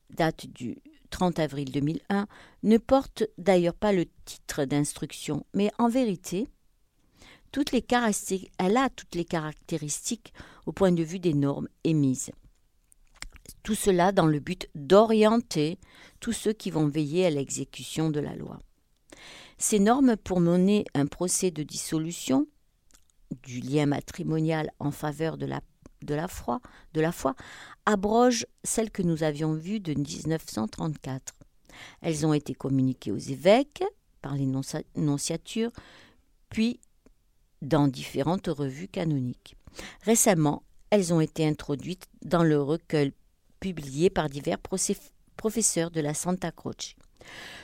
date 0.09 0.47
du 0.47 0.77
30 1.09 1.39
avril 1.39 1.71
2001, 1.71 2.27
ne 2.63 2.77
porte 2.77 3.23
d'ailleurs 3.37 3.73
pas 3.73 3.93
le 3.93 4.05
titre 4.25 4.65
d'instruction, 4.65 5.45
mais 5.53 5.71
en 5.77 5.89
vérité, 5.89 6.47
elle 7.53 8.77
a 8.77 8.89
toutes 8.89 9.15
les 9.15 9.25
caractéristiques 9.25 10.33
au 10.65 10.71
point 10.71 10.91
de 10.91 11.03
vue 11.03 11.19
des 11.19 11.33
normes 11.33 11.69
émises. 11.83 12.31
Tout 13.63 13.75
cela 13.75 14.11
dans 14.11 14.25
le 14.27 14.39
but 14.39 14.69
d'orienter 14.75 15.77
tous 16.19 16.33
ceux 16.33 16.53
qui 16.53 16.71
vont 16.71 16.87
veiller 16.87 17.25
à 17.25 17.29
l'exécution 17.29 18.09
de 18.09 18.19
la 18.19 18.35
loi. 18.35 18.59
Ces 19.57 19.79
normes 19.79 20.17
pour 20.17 20.39
mener 20.39 20.85
un 20.93 21.07
procès 21.07 21.51
de 21.51 21.63
dissolution 21.63 22.47
du 23.43 23.59
lien 23.59 23.87
matrimonial 23.87 24.71
en 24.79 24.91
faveur 24.91 25.37
de 25.37 25.45
la, 25.45 25.61
foi, 26.27 26.59
de 26.93 27.01
la 27.01 27.11
foi 27.11 27.35
abrogent 27.85 28.45
celles 28.63 28.91
que 28.91 29.01
nous 29.01 29.23
avions 29.23 29.53
vues 29.53 29.79
de 29.79 29.93
1934. 29.93 31.33
Elles 32.01 32.25
ont 32.25 32.33
été 32.33 32.53
communiquées 32.53 33.11
aux 33.11 33.17
évêques 33.17 33.83
par 34.21 34.35
les 34.35 34.47
nonciatures, 34.95 35.71
puis 36.49 36.79
dans 37.61 37.87
différentes 37.87 38.47
revues 38.47 38.87
canoniques. 38.87 39.55
Récemment, 40.03 40.63
elles 40.89 41.13
ont 41.13 41.21
été 41.21 41.47
introduites 41.47 42.05
dans 42.23 42.43
le 42.43 42.61
recueil 42.61 43.13
publié 43.59 44.09
par 44.09 44.29
divers 44.29 44.59
professeurs 45.35 45.91
de 45.91 46.01
la 46.01 46.13
Santa 46.13 46.51
Croce. 46.51 46.95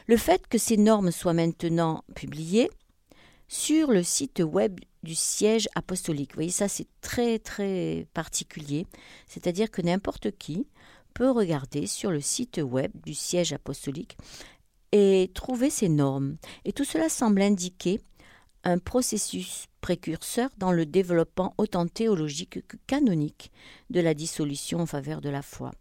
Le 0.08 0.18
fait 0.18 0.48
que 0.48 0.58
ces 0.58 0.78
normes 0.78 1.12
soient 1.12 1.34
maintenant 1.34 2.04
publiées 2.16 2.70
sur 3.48 3.92
le 3.92 4.04
site 4.04 4.42
web 4.44 4.80
du 5.04 5.16
siège 5.16 5.68
apostolique, 5.76 6.32
vous 6.32 6.38
voyez 6.38 6.50
ça 6.50 6.68
c'est 6.68 6.88
très 7.02 7.40
très 7.40 8.08
particulier, 8.14 8.88
c'est-à-dire 9.28 9.70
que 9.70 9.82
n'importe 9.82 10.32
qui 10.38 10.66
peut 11.14 11.30
regarder 11.30 11.86
sur 11.88 12.12
le 12.12 12.22
site 12.22 12.60
web 12.64 12.92
du 13.06 13.14
siège 13.14 13.54
apostolique 13.54 14.18
et 14.92 15.32
trouver 15.34 15.70
ces 15.70 15.90
normes. 15.90 16.38
Et 16.66 16.74
tout 16.74 16.86
cela 16.86 17.10
semble 17.10 17.42
indiquer 17.42 18.00
un 18.64 18.78
processus 18.78 19.68
précurseur 19.82 20.50
dans 20.58 20.72
le 20.72 20.86
développement 20.86 21.54
autant 21.58 21.88
théologique 21.88 22.66
que 22.68 22.78
canonique 22.88 23.52
de 23.90 24.00
la 24.00 24.14
dissolution 24.14 24.80
en 24.80 24.86
faveur 24.86 25.20
de 25.20 25.30
la 25.30 25.42
foi. 25.42 25.72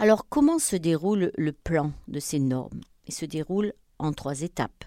Alors 0.00 0.26
comment 0.30 0.58
se 0.58 0.76
déroule 0.76 1.30
le 1.36 1.52
plan 1.52 1.92
de 2.08 2.20
ces 2.20 2.38
normes? 2.38 2.80
Il 3.06 3.12
se 3.12 3.26
déroule 3.26 3.74
en 3.98 4.14
trois 4.14 4.40
étapes. 4.40 4.86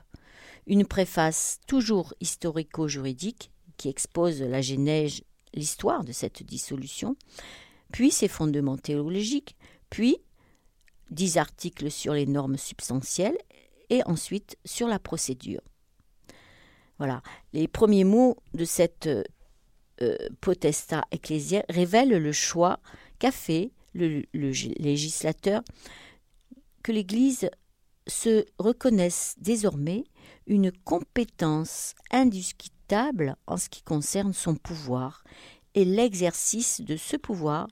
Une 0.65 0.87
préface 0.87 1.59
toujours 1.67 2.15
historico-juridique 2.19 3.51
qui 3.77 3.89
expose 3.89 4.41
la 4.41 4.63
genèse, 4.63 5.21
l'histoire 5.53 6.03
de 6.03 6.11
cette 6.11 6.41
dissolution, 6.41 7.15
puis 7.91 8.09
ses 8.09 8.27
fondements 8.27 8.79
théologiques, 8.79 9.55
puis 9.91 10.17
dix 11.11 11.37
articles 11.37 11.91
sur 11.91 12.15
les 12.15 12.25
normes 12.25 12.57
substantielles 12.57 13.37
et 13.91 14.01
ensuite 14.07 14.57
sur 14.65 14.87
la 14.87 14.97
procédure. 14.97 15.61
Voilà. 16.97 17.21
Les 17.53 17.67
premiers 17.67 18.03
mots 18.03 18.37
de 18.55 18.65
cette 18.65 19.07
euh, 20.01 20.17
potesta 20.41 21.03
ecclésiaire 21.11 21.65
révèlent 21.69 22.17
le 22.17 22.31
choix 22.31 22.79
qu'a 23.19 23.31
fait 23.31 23.69
le, 23.93 24.23
législateur 24.33 25.61
que 26.81 26.91
l'Église 26.91 27.49
se 28.07 28.45
reconnaisse 28.59 29.35
désormais 29.37 30.03
une 30.47 30.71
compétence 30.71 31.95
indiscutable 32.11 33.35
en 33.47 33.57
ce 33.57 33.69
qui 33.69 33.81
concerne 33.81 34.33
son 34.33 34.55
pouvoir 34.55 35.23
et 35.73 35.85
l'exercice 35.85 36.81
de 36.81 36.97
ce 36.97 37.15
pouvoir 37.15 37.67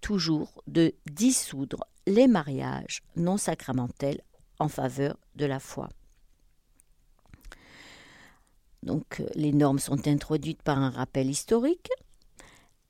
toujours 0.00 0.62
de 0.66 0.94
dissoudre 1.10 1.84
les 2.06 2.26
mariages 2.26 3.02
non 3.16 3.36
sacramentels 3.36 4.20
en 4.58 4.68
faveur 4.68 5.16
de 5.36 5.46
la 5.46 5.60
foi. 5.60 5.88
Donc 8.82 9.22
les 9.34 9.52
normes 9.52 9.78
sont 9.78 10.06
introduites 10.06 10.62
par 10.62 10.78
un 10.78 10.90
rappel 10.90 11.28
historique. 11.28 11.90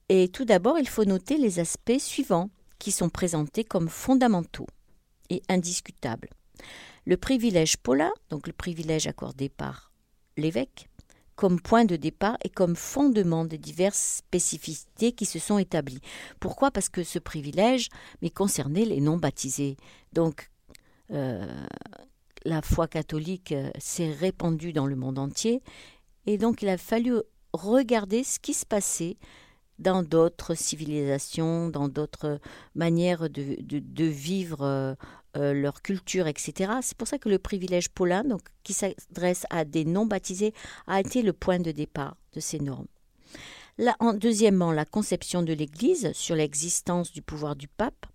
Et 0.08 0.28
tout 0.28 0.44
d'abord, 0.44 0.78
il 0.78 0.88
faut 0.88 1.04
noter 1.04 1.38
les 1.38 1.58
aspects 1.58 1.98
suivants 1.98 2.50
qui 2.78 2.92
sont 2.92 3.08
présentés 3.08 3.64
comme 3.64 3.88
fondamentaux 3.88 4.66
et 5.30 5.42
indiscutables. 5.48 6.30
Le 7.04 7.16
privilège 7.16 7.76
paulin, 7.76 8.12
donc 8.30 8.46
le 8.46 8.52
privilège 8.52 9.06
accordé 9.06 9.48
par 9.48 9.92
l'évêque, 10.36 10.88
comme 11.36 11.60
point 11.60 11.84
de 11.84 11.96
départ 11.96 12.36
et 12.42 12.48
comme 12.48 12.74
fondement 12.74 13.44
des 13.44 13.58
diverses 13.58 14.18
spécificités 14.18 15.12
qui 15.12 15.26
se 15.26 15.38
sont 15.38 15.58
établies. 15.58 16.00
Pourquoi? 16.40 16.70
Parce 16.70 16.88
que 16.88 17.04
ce 17.04 17.18
privilège 17.18 17.88
mais 18.22 18.30
concernait 18.30 18.86
les 18.86 19.00
non 19.00 19.18
baptisés. 19.18 19.76
Donc 20.12 20.50
euh, 21.12 21.46
la 22.44 22.62
foi 22.62 22.88
catholique 22.88 23.52
euh, 23.52 23.70
s'est 23.78 24.12
répandue 24.12 24.72
dans 24.72 24.86
le 24.86 24.96
monde 24.96 25.18
entier 25.18 25.62
et 26.24 26.38
donc 26.38 26.62
il 26.62 26.68
a 26.68 26.78
fallu 26.78 27.16
regarder 27.52 28.24
ce 28.24 28.38
qui 28.38 28.54
se 28.54 28.66
passait 28.66 29.16
dans 29.78 30.02
d'autres 30.02 30.54
civilisations, 30.54 31.68
dans 31.68 31.88
d'autres 31.88 32.40
manières 32.74 33.28
de, 33.28 33.56
de, 33.60 34.04
vivre 34.04 34.62
euh, 34.62 34.94
euh, 35.36 35.52
leur 35.52 35.82
culture, 35.82 36.26
etc. 36.26 36.72
C'est 36.82 36.96
pour 36.96 37.08
ça 37.08 37.18
que 37.18 37.28
le 37.28 37.38
privilège 37.38 37.90
paulin, 37.90 38.24
donc, 38.24 38.40
qui 38.62 38.72
s'adresse 38.72 39.44
à 39.50 39.64
des 39.64 39.84
non-baptisés, 39.84 40.54
a 40.86 41.00
été 41.00 41.22
le 41.22 41.32
point 41.32 41.58
de 41.58 41.72
départ 41.72 42.16
de 42.32 42.40
ces 42.40 42.58
normes. 42.58 42.86
En, 44.00 44.14
deuxièmement, 44.14 44.72
la 44.72 44.86
conception 44.86 45.42
de 45.42 45.52
l'Église 45.52 46.12
sur 46.12 46.34
l'existence 46.34 47.12
du 47.12 47.20
pouvoir 47.20 47.56
du 47.56 47.68
pape, 47.68 48.06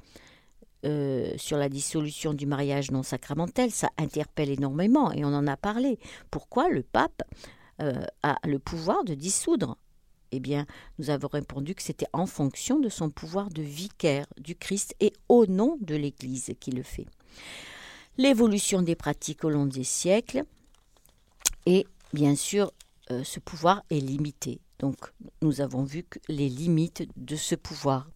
euh, 0.84 1.32
sur 1.38 1.58
la 1.58 1.70
dissolution 1.70 2.34
du 2.34 2.48
mariage 2.48 2.90
non 2.90 3.04
sacramentel, 3.04 3.70
ça 3.70 3.90
interpelle 4.00 4.50
énormément 4.50 5.12
et 5.12 5.24
on 5.24 5.28
en 5.28 5.46
a 5.46 5.56
parlé. 5.58 6.00
Pourquoi 6.32 6.70
le 6.70 6.82
pape 6.82 7.22
a 8.22 8.36
le 8.46 8.60
pouvoir 8.60 9.04
de 9.04 9.16
dissoudre 9.16 9.76
eh 10.32 10.40
bien, 10.40 10.66
nous 11.00 11.10
avons 11.10 11.28
répondu 11.28 11.76
que 11.76 11.84
c'était 11.84 12.08
en 12.14 12.26
fonction 12.26 12.80
de 12.80 12.90
son 12.90 13.10
pouvoir 13.10 13.50
de 13.50 13.62
vicaire 13.62 14.26
du 14.40 14.56
Christ 14.56 14.96
et 15.00 15.14
au 15.30 15.46
nom 15.46 15.78
de 15.82 15.96
l'Église 15.96 16.54
qui 16.60 16.72
le 16.72 16.84
fait. 16.84 17.08
L'évolution 18.18 18.82
des 18.82 18.96
pratiques 18.96 19.44
au 19.44 19.50
long 19.50 19.66
des 19.66 19.84
siècles 19.84 20.44
et 21.66 21.86
bien 22.14 22.36
sûr 22.36 22.72
euh, 23.12 23.24
ce 23.24 23.40
pouvoir 23.40 23.84
est 23.90 24.00
limité. 24.00 24.60
Donc 24.80 24.98
nous 25.42 25.62
avons 25.62 25.84
vu 25.84 26.04
que 26.04 26.20
les 26.28 26.50
limites 26.50 27.08
de 27.18 27.36
ce 27.36 27.56
pouvoir. 27.56 28.08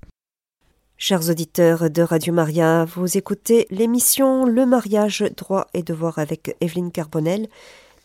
Chers 0.98 1.30
auditeurs 1.30 1.90
de 1.90 2.02
Radio 2.02 2.34
Maria, 2.34 2.86
vous 2.86 3.18
écoutez 3.18 3.68
l'émission 3.70 4.46
Le 4.46 4.66
mariage, 4.66 5.26
droit 5.36 5.68
et 5.74 5.84
devoir 5.84 6.20
avec 6.20 6.56
Evelyne 6.62 6.92
Carbonel. 6.92 7.48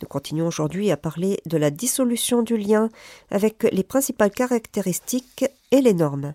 Nous 0.01 0.07
continuons 0.07 0.47
aujourd'hui 0.47 0.89
à 0.89 0.97
parler 0.97 1.39
de 1.45 1.57
la 1.57 1.69
dissolution 1.69 2.41
du 2.41 2.57
lien 2.57 2.89
avec 3.29 3.67
les 3.71 3.83
principales 3.83 4.31
caractéristiques 4.31 5.45
et 5.71 5.81
les 5.81 5.93
normes. 5.93 6.33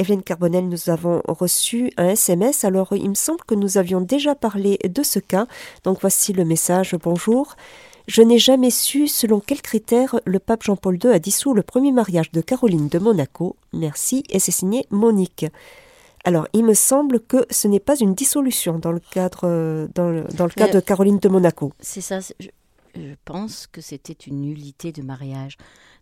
Evelyne 0.00 0.22
Carbonel, 0.22 0.68
nous 0.68 0.90
avons 0.90 1.22
reçu 1.28 1.92
un 1.96 2.08
SMS, 2.08 2.64
alors 2.64 2.92
il 2.92 3.10
me 3.10 3.14
semble 3.14 3.44
que 3.46 3.54
nous 3.54 3.78
avions 3.78 4.00
déjà 4.00 4.34
parlé 4.34 4.78
de 4.82 5.02
ce 5.02 5.18
cas. 5.18 5.46
Donc 5.84 5.98
voici 6.00 6.32
le 6.32 6.44
message. 6.44 6.96
Bonjour. 7.00 7.54
Je 8.08 8.22
n'ai 8.22 8.38
jamais 8.38 8.70
su 8.70 9.06
selon 9.06 9.38
quels 9.38 9.62
critères 9.62 10.18
le 10.24 10.40
pape 10.40 10.64
Jean-Paul 10.64 10.98
II 11.04 11.12
a 11.12 11.18
dissous 11.18 11.54
le 11.54 11.62
premier 11.62 11.92
mariage 11.92 12.32
de 12.32 12.40
Caroline 12.40 12.88
de 12.88 12.98
Monaco. 12.98 13.54
Merci, 13.72 14.24
et 14.30 14.40
c'est 14.40 14.50
signé 14.50 14.86
Monique. 14.90 15.46
Alors, 16.24 16.46
il 16.52 16.64
me 16.64 16.74
semble 16.74 17.20
que 17.20 17.46
ce 17.50 17.66
n'est 17.68 17.80
pas 17.80 17.96
une 17.98 18.14
dissolution 18.14 18.78
dans 18.78 18.92
le 18.92 19.00
cadre, 19.00 19.40
euh, 19.44 19.88
dans 19.94 20.10
le, 20.10 20.24
dans 20.24 20.44
le 20.44 20.50
cas 20.50 20.68
de 20.68 20.80
Caroline 20.80 21.18
de 21.18 21.28
Monaco. 21.28 21.72
C'est 21.80 22.00
ça. 22.00 22.20
Je, 22.20 22.48
pense 23.24 23.66
que 23.66 23.80
c'était 23.80 24.12
une 24.12 24.40
nullité 24.42 24.92
de 24.92 25.02
mariage. 25.02 25.56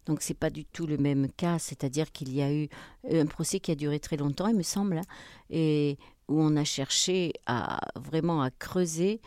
Donc, 0.06 0.22
c'est 0.22 0.34
pas 0.34 0.50
du 0.50 0.64
tout 0.64 0.86
le 0.86 0.96
même 0.96 1.30
cas. 1.30 1.58
C'est-à-dire 1.58 2.10
qu'il 2.10 2.34
y 2.34 2.42
a 2.42 2.52
eu 2.52 2.68
un 3.12 3.26
procès 3.26 3.60
qui 3.60 3.70
a 3.70 3.74
duré 3.74 4.00
très 4.00 4.16
longtemps, 4.16 4.48
il 4.48 4.56
me 4.56 4.62
semble, 4.62 4.98
hein, 4.98 5.04
et 5.50 5.98
où 6.28 6.40
on 6.40 6.56
a 6.56 6.64
cherché 6.64 7.32
à 7.46 7.80
vraiment 7.94 8.42
à 8.42 8.50
creuser 8.50 9.20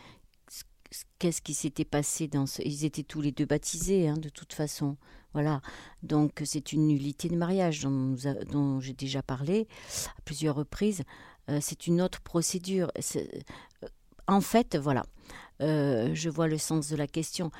qu'est-ce 1.18 1.40
qui 1.40 1.54
s'était 1.54 1.84
passé 1.84 2.28
dans 2.28 2.46
ce... 2.46 2.62
Ils 2.62 2.84
étaient 2.84 3.02
tous 3.02 3.20
les 3.20 3.32
deux 3.32 3.46
baptisés, 3.46 4.08
hein, 4.08 4.16
de 4.16 4.28
toute 4.28 4.52
façon. 4.52 4.96
Voilà. 5.34 5.60
Donc 6.02 6.42
c'est 6.44 6.72
une 6.72 6.86
nullité 6.86 7.28
de 7.28 7.36
mariage 7.36 7.82
dont, 7.82 8.80
j'ai 8.80 8.92
déjà 8.92 9.22
parlé 9.22 9.68
à 10.06 10.20
plusieurs 10.24 10.54
reprises. 10.56 11.02
Euh, 11.48 11.58
c'est 11.60 11.86
une 11.86 12.00
autre 12.00 12.20
procédure. 12.20 12.90
Euh, 13.16 13.24
en 14.26 14.40
fait, 14.40 14.76
voilà. 14.76 15.04
Euh, 15.60 16.14
je 16.14 16.30
vois 16.30 16.48
le 16.48 16.58
sens 16.58 16.88
de 16.88 16.96
la 16.96 17.06
question. 17.06 17.50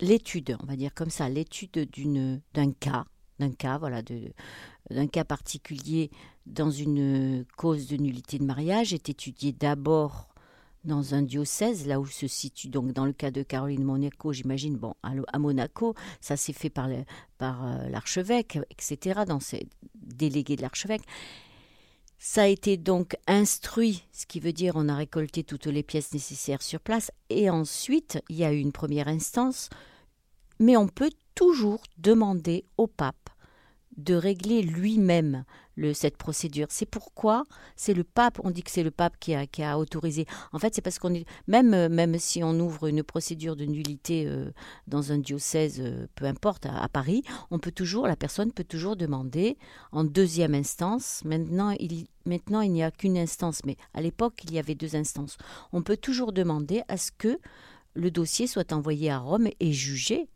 l'étude, 0.00 0.56
on 0.62 0.66
va 0.66 0.76
dire 0.76 0.94
comme 0.94 1.10
ça, 1.10 1.28
l'étude 1.28 1.88
d'un 2.54 2.72
cas, 2.72 3.04
d'un 3.38 3.52
cas, 3.52 3.78
voilà, 3.78 4.02
d'un 4.90 5.06
cas 5.06 5.24
particulier 5.24 6.10
dans 6.46 6.70
une 6.70 7.44
cause 7.56 7.86
de 7.86 7.96
nullité 7.96 8.38
de 8.38 8.44
mariage 8.44 8.92
est 8.92 9.08
étudiée 9.08 9.52
d'abord 9.52 10.33
dans 10.84 11.14
un 11.14 11.22
diocèse, 11.22 11.86
là 11.86 12.00
où 12.00 12.06
se 12.06 12.26
situe, 12.26 12.68
donc 12.68 12.92
dans 12.92 13.06
le 13.06 13.12
cas 13.12 13.30
de 13.30 13.42
Caroline 13.42 13.84
Monaco, 13.84 14.32
j'imagine, 14.32 14.76
bon, 14.76 14.94
à, 15.02 15.38
Monaco, 15.38 15.94
ça 16.20 16.36
s'est 16.36 16.52
fait 16.52 16.70
par, 16.70 16.88
par 17.38 17.66
euh, 17.66 17.88
l'archevêque, 17.88 18.58
etc., 18.70 19.20
dans 19.26 19.40
ces 19.40 19.66
délégués 19.94 20.56
de 20.56 20.62
l'archevêque. 20.62 21.02
Ça 22.18 22.42
a 22.42 22.46
été 22.46 22.76
donc 22.76 23.16
instruit, 23.26 24.04
ce 24.12 24.24
qui 24.26 24.40
veut 24.40 24.52
dire 24.52 24.74
on 24.76 24.88
a 24.88 24.96
récolté 24.96 25.44
toutes 25.44 25.66
les 25.66 25.82
pièces 25.82 26.12
nécessaires 26.14 26.62
sur 26.62 26.80
place, 26.80 27.10
et 27.28 27.50
ensuite 27.50 28.22
il 28.28 28.36
y 28.36 28.44
a 28.44 28.52
eu 28.52 28.58
une 28.58 28.72
première 28.72 29.08
instance, 29.08 29.68
mais 30.58 30.76
on 30.76 30.88
peut 30.88 31.10
toujours 31.34 31.82
demander 31.98 32.64
au 32.78 32.86
pape 32.86 33.23
de 33.96 34.14
régler 34.14 34.62
lui-même 34.62 35.44
cette 35.92 36.16
procédure. 36.16 36.66
C'est 36.70 36.86
pourquoi 36.86 37.44
c'est 37.76 37.94
le 37.94 38.04
pape, 38.04 38.40
on 38.44 38.50
dit 38.50 38.62
que 38.62 38.70
c'est 38.70 38.82
le 38.82 38.90
pape 38.90 39.16
qui 39.18 39.34
a, 39.34 39.78
autorisé. 39.78 40.26
En 40.52 40.58
fait, 40.58 40.74
c'est 40.74 40.82
parce 40.82 40.98
qu'on 40.98 41.14
est, 41.14 41.26
même, 41.46 41.74
euh, 41.74 41.88
même 41.88 42.18
si 42.18 42.42
on 42.42 42.58
ouvre 42.60 42.86
une 42.86 43.02
procédure 43.02 43.56
de 43.56 43.64
nullité 43.64 44.26
euh, 44.26 44.50
dans 44.86 45.12
un 45.12 45.18
diocèse, 45.18 45.80
euh, 45.80 46.06
peu 46.14 46.26
importe, 46.26 46.66
à, 46.66 46.88
Paris, 46.88 47.22
on 47.50 47.58
peut 47.58 47.72
toujours, 47.72 48.06
la 48.06 48.16
personne 48.16 48.52
peut 48.52 48.64
toujours 48.64 48.96
demander 48.96 49.58
en 49.92 50.04
deuxième 50.04 50.54
instance. 50.54 51.22
Maintenant, 51.24 51.74
il, 51.80 52.06
maintenant, 52.24 52.60
il 52.60 52.72
n'y 52.72 52.82
a 52.82 52.90
qu'une 52.90 53.18
instance, 53.18 53.60
mais 53.64 53.76
à 53.94 54.00
l'époque, 54.00 54.42
il 54.44 54.52
y 54.52 54.58
avait 54.58 54.74
deux 54.74 54.96
instances. 54.96 55.36
On 55.72 55.82
peut 55.82 55.96
toujours 55.96 56.32
demander 56.32 56.82
à 56.88 56.96
ce 56.96 57.10
que 57.10 57.38
le 57.94 58.10
dossier 58.10 58.46
soit 58.46 58.72
envoyé 58.72 59.10
à 59.10 59.18
Rome 59.18 59.48
et 59.60 59.72
jugé 59.72 60.28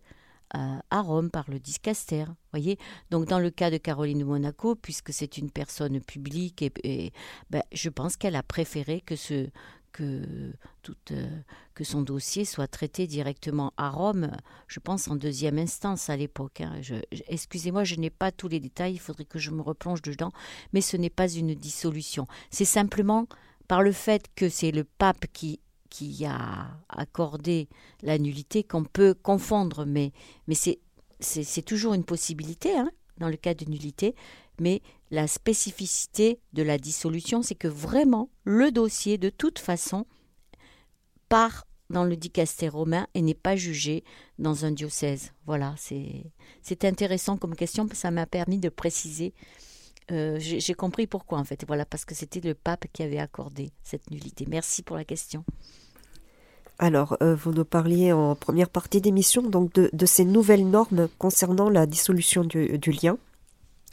à 0.54 1.00
Rome 1.00 1.30
par 1.30 1.50
le 1.50 1.58
discaster. 1.58 2.24
Voyez 2.52 2.78
Donc 3.10 3.26
dans 3.26 3.38
le 3.38 3.50
cas 3.50 3.70
de 3.70 3.76
Caroline 3.76 4.18
de 4.18 4.24
Monaco, 4.24 4.74
puisque 4.74 5.12
c'est 5.12 5.38
une 5.38 5.50
personne 5.50 6.00
publique, 6.00 6.62
et, 6.62 7.12
ben, 7.50 7.62
je 7.72 7.88
pense 7.90 8.16
qu'elle 8.16 8.36
a 8.36 8.42
préféré 8.42 9.00
que 9.00 9.16
ce 9.16 9.48
que, 9.92 10.52
que 11.74 11.84
son 11.84 12.02
dossier 12.02 12.44
soit 12.44 12.68
traité 12.68 13.06
directement 13.06 13.72
à 13.76 13.90
Rome, 13.90 14.30
je 14.66 14.80
pense 14.80 15.08
en 15.08 15.16
deuxième 15.16 15.58
instance 15.58 16.08
à 16.08 16.16
l'époque. 16.16 16.60
Hein. 16.60 16.80
Excusez-moi, 17.28 17.84
je 17.84 17.96
n'ai 17.96 18.10
pas 18.10 18.30
tous 18.30 18.48
les 18.48 18.60
détails, 18.60 18.94
il 18.94 19.00
faudrait 19.00 19.24
que 19.24 19.38
je 19.38 19.50
me 19.50 19.60
replonge 19.60 20.02
dedans, 20.02 20.32
mais 20.72 20.80
ce 20.80 20.96
n'est 20.96 21.10
pas 21.10 21.28
une 21.28 21.54
dissolution. 21.54 22.26
C'est 22.50 22.64
simplement 22.64 23.26
par 23.66 23.82
le 23.82 23.92
fait 23.92 24.26
que 24.34 24.48
c'est 24.48 24.70
le 24.70 24.84
pape 24.84 25.26
qui 25.32 25.60
qui 25.90 26.24
a 26.24 26.68
accordé 26.88 27.68
la 28.02 28.18
nullité 28.18 28.62
qu'on 28.62 28.84
peut 28.84 29.14
confondre, 29.14 29.84
mais, 29.86 30.12
mais 30.46 30.54
c'est, 30.54 31.62
toujours 31.62 31.94
une 31.94 32.04
possibilité 32.04 32.76
hein, 32.76 32.90
dans 33.18 33.28
le 33.28 33.36
cas 33.36 33.54
de 33.54 33.64
nullité. 33.64 34.14
Mais 34.60 34.82
la 35.10 35.26
spécificité 35.26 36.40
de 36.52 36.62
la 36.62 36.78
dissolution, 36.78 37.42
c'est 37.42 37.54
que 37.54 37.68
vraiment 37.68 38.30
le 38.44 38.70
dossier, 38.70 39.18
de 39.18 39.30
toute 39.30 39.58
façon, 39.58 40.06
part 41.28 41.66
dans 41.90 42.04
le 42.04 42.16
dicaster 42.16 42.68
romain 42.68 43.06
et 43.14 43.22
n'est 43.22 43.34
pas 43.34 43.56
jugé 43.56 44.04
dans 44.38 44.64
un 44.64 44.72
diocèse. 44.72 45.32
Voilà, 45.46 45.74
c'est 45.78 46.84
intéressant 46.84 47.36
comme 47.36 47.54
question, 47.54 47.88
ça 47.92 48.10
m'a 48.10 48.26
permis 48.26 48.58
de 48.58 48.68
préciser. 48.68 49.32
Euh, 50.10 50.38
j'ai 50.40 50.74
compris 50.74 51.06
pourquoi 51.06 51.38
en 51.38 51.44
fait. 51.44 51.64
Voilà, 51.66 51.84
parce 51.84 52.04
que 52.04 52.14
c'était 52.14 52.40
le 52.40 52.54
pape 52.54 52.86
qui 52.92 53.02
avait 53.02 53.18
accordé 53.18 53.70
cette 53.82 54.10
nullité. 54.10 54.46
Merci 54.48 54.82
pour 54.82 54.96
la 54.96 55.04
question. 55.04 55.44
Alors, 56.78 57.16
euh, 57.22 57.34
vous 57.34 57.52
nous 57.52 57.64
parliez 57.64 58.12
en 58.12 58.36
première 58.36 58.70
partie 58.70 59.00
d'émission 59.00 59.42
donc 59.42 59.72
de, 59.72 60.06
ces 60.06 60.24
nouvelles 60.24 60.68
normes 60.68 61.08
concernant 61.18 61.68
la 61.68 61.86
dissolution 61.86 62.44
du, 62.44 62.78
lien. 63.02 63.18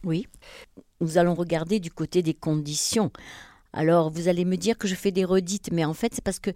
Oui. 0.03 0.27
Nous 1.01 1.17
allons 1.17 1.33
regarder 1.33 1.79
du 1.79 1.89
côté 1.89 2.21
des 2.21 2.35
conditions. 2.35 3.11
Alors, 3.73 4.11
vous 4.11 4.27
allez 4.27 4.45
me 4.45 4.55
dire 4.55 4.77
que 4.77 4.87
je 4.87 4.95
fais 4.95 5.11
des 5.11 5.25
redites, 5.25 5.71
mais 5.71 5.83
en 5.83 5.95
fait, 5.95 6.13
c'est 6.13 6.23
parce 6.23 6.39
que 6.39 6.51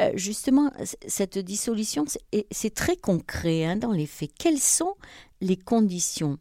euh, 0.00 0.12
justement, 0.14 0.72
cette 1.06 1.36
dissolution, 1.36 2.04
c'est 2.50 2.74
très 2.74 2.96
concret 2.96 3.64
hein, 3.64 3.76
dans 3.76 3.92
les 3.92 4.06
faits. 4.06 4.30
Quelles 4.38 4.60
sont 4.60 4.94
les 5.40 5.56
conditions? 5.56 6.38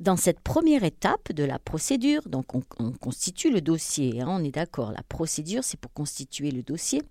Dans 0.00 0.16
cette 0.16 0.40
première 0.40 0.84
étape 0.84 1.32
de 1.32 1.44
la 1.44 1.58
procédure, 1.58 2.28
donc 2.28 2.54
on, 2.54 2.92
constitue 2.92 3.50
le 3.50 3.60
dossier, 3.60 4.20
hein, 4.20 4.26
on 4.28 4.44
est 4.44 4.50
d'accord, 4.50 4.92
la 4.92 5.02
procédure 5.02 5.64
c'est 5.64 5.80
pour 5.80 5.92
constituer 5.92 6.50
le 6.50 6.62
dossier. 6.62 7.02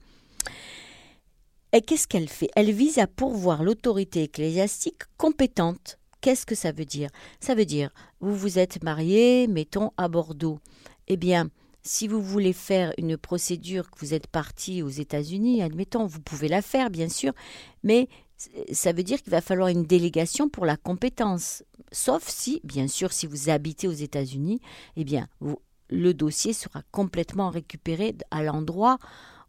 Et 1.73 1.81
qu'est-ce 1.81 2.07
qu'elle 2.07 2.29
fait? 2.29 2.49
Elle 2.55 2.71
vise 2.71 2.99
à 2.99 3.07
pourvoir 3.07 3.63
l'autorité 3.63 4.23
ecclésiastique 4.23 5.03
compétente. 5.17 5.99
Qu'est-ce 6.21 6.45
que 6.45 6.55
ça 6.55 6.71
veut 6.71 6.85
dire? 6.85 7.09
Ça 7.39 7.53
veut 7.53 7.65
dire, 7.65 7.89
vous 8.21 8.35
vous 8.35 8.59
êtes 8.59 8.83
marié, 8.83 9.47
mettons, 9.47 9.91
à 9.97 10.07
Bordeaux. 10.07 10.59
Eh 11.07 11.17
bien, 11.17 11.49
si 11.83 12.07
vous 12.07 12.21
voulez 12.21 12.53
faire 12.53 12.93
une 12.97 13.17
procédure, 13.17 13.91
que 13.91 13.99
vous 13.99 14.13
êtes 14.13 14.27
parti 14.27 14.81
aux 14.81 14.89
États-Unis, 14.89 15.61
admettons, 15.61 16.05
vous 16.05 16.19
pouvez 16.19 16.47
la 16.47 16.61
faire, 16.61 16.89
bien 16.89 17.09
sûr, 17.09 17.33
mais 17.83 18.07
ça 18.71 18.91
veut 18.91 19.03
dire 19.03 19.21
qu'il 19.21 19.31
va 19.31 19.41
falloir 19.41 19.69
une 19.69 19.83
délégation 19.83 20.49
pour 20.49 20.65
la 20.65 20.77
compétence. 20.77 21.63
Sauf 21.91 22.27
si, 22.27 22.61
bien 22.63 22.87
sûr, 22.87 23.11
si 23.13 23.27
vous 23.27 23.49
habitez 23.49 23.87
aux 23.87 23.93
États-Unis, 23.93 24.59
eh 24.97 25.03
bien, 25.03 25.27
le 25.89 26.13
dossier 26.13 26.53
sera 26.53 26.81
complètement 26.91 27.49
récupéré 27.49 28.15
à 28.31 28.43
l'endroit 28.43 28.97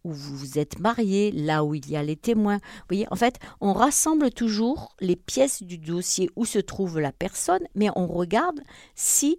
où 0.04 0.12
vous 0.12 0.36
vous 0.36 0.58
êtes 0.58 0.78
marié, 0.78 1.32
là 1.32 1.64
où 1.64 1.74
il 1.74 1.90
y 1.90 1.96
a 1.96 2.02
les 2.02 2.14
témoins. 2.14 2.58
Vous 2.58 2.84
voyez, 2.90 3.06
en 3.10 3.16
fait, 3.16 3.40
on 3.60 3.72
rassemble 3.72 4.30
toujours 4.30 4.94
les 5.00 5.16
pièces 5.16 5.64
du 5.64 5.78
dossier 5.78 6.30
où 6.36 6.44
se 6.44 6.60
trouve 6.60 7.00
la 7.00 7.10
personne, 7.10 7.66
mais 7.74 7.88
on 7.96 8.06
regarde 8.06 8.60
si 8.94 9.36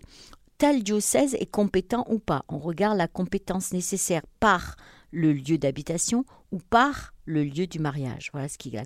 tel 0.57 0.83
diocèse 0.83 1.35
est 1.35 1.49
compétent 1.49 2.05
ou 2.09 2.19
pas. 2.19 2.43
On 2.49 2.57
regarde 2.57 2.97
la 2.97 3.07
compétence 3.07 3.71
nécessaire 3.71 4.23
par 4.41 4.75
le 5.11 5.33
lieu 5.33 5.57
d'habitation 5.57 6.25
ou 6.51 6.59
par 6.59 7.13
le 7.25 7.43
lieu 7.43 7.67
du 7.67 7.79
mariage. 7.79 8.29
Voilà 8.33 8.49
ce 8.49 8.57
qui 8.57 8.69
est 8.69 8.71
la 8.71 8.85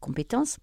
compétence. 0.00 0.58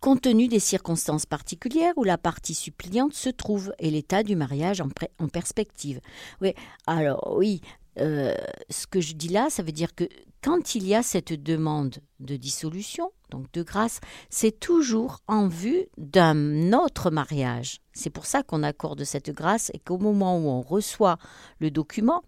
Compte 0.00 0.22
tenu 0.22 0.48
des 0.48 0.60
circonstances 0.60 1.26
particulières 1.26 1.92
où 1.96 2.04
la 2.04 2.16
partie 2.16 2.54
suppliante 2.54 3.12
se 3.12 3.28
trouve 3.28 3.74
et 3.78 3.90
l'état 3.90 4.22
du 4.22 4.34
mariage 4.34 4.80
en, 4.80 5.28
perspective. 5.28 6.00
Oui, 6.40 6.54
alors 6.86 7.34
oui, 7.36 7.60
euh, 7.98 8.34
ce 8.70 8.86
que 8.86 9.00
je 9.00 9.12
dis 9.12 9.28
là, 9.28 9.50
ça 9.50 9.62
veut 9.62 9.72
dire 9.72 9.94
que 9.94 10.04
quand 10.42 10.74
il 10.74 10.86
y 10.86 10.94
a 10.94 11.02
cette 11.02 11.34
demande 11.34 11.98
de 12.18 12.36
dissolution, 12.36 13.12
donc 13.28 13.52
de 13.52 13.62
grâce, 13.62 14.00
c'est 14.30 14.58
toujours 14.58 15.18
en 15.28 15.48
vue 15.48 15.86
d'un 15.98 16.72
autre 16.72 17.10
mariage. 17.10 17.80
C'est 17.92 18.08
pour 18.08 18.24
ça 18.24 18.42
qu'on 18.42 18.62
accorde 18.62 19.04
cette 19.04 19.30
grâce 19.30 19.70
et 19.74 19.78
qu'au 19.78 19.98
moment 19.98 20.38
où 20.38 20.48
on 20.48 20.62
reçoit 20.62 21.18
le 21.58 21.70
document, 21.70 22.22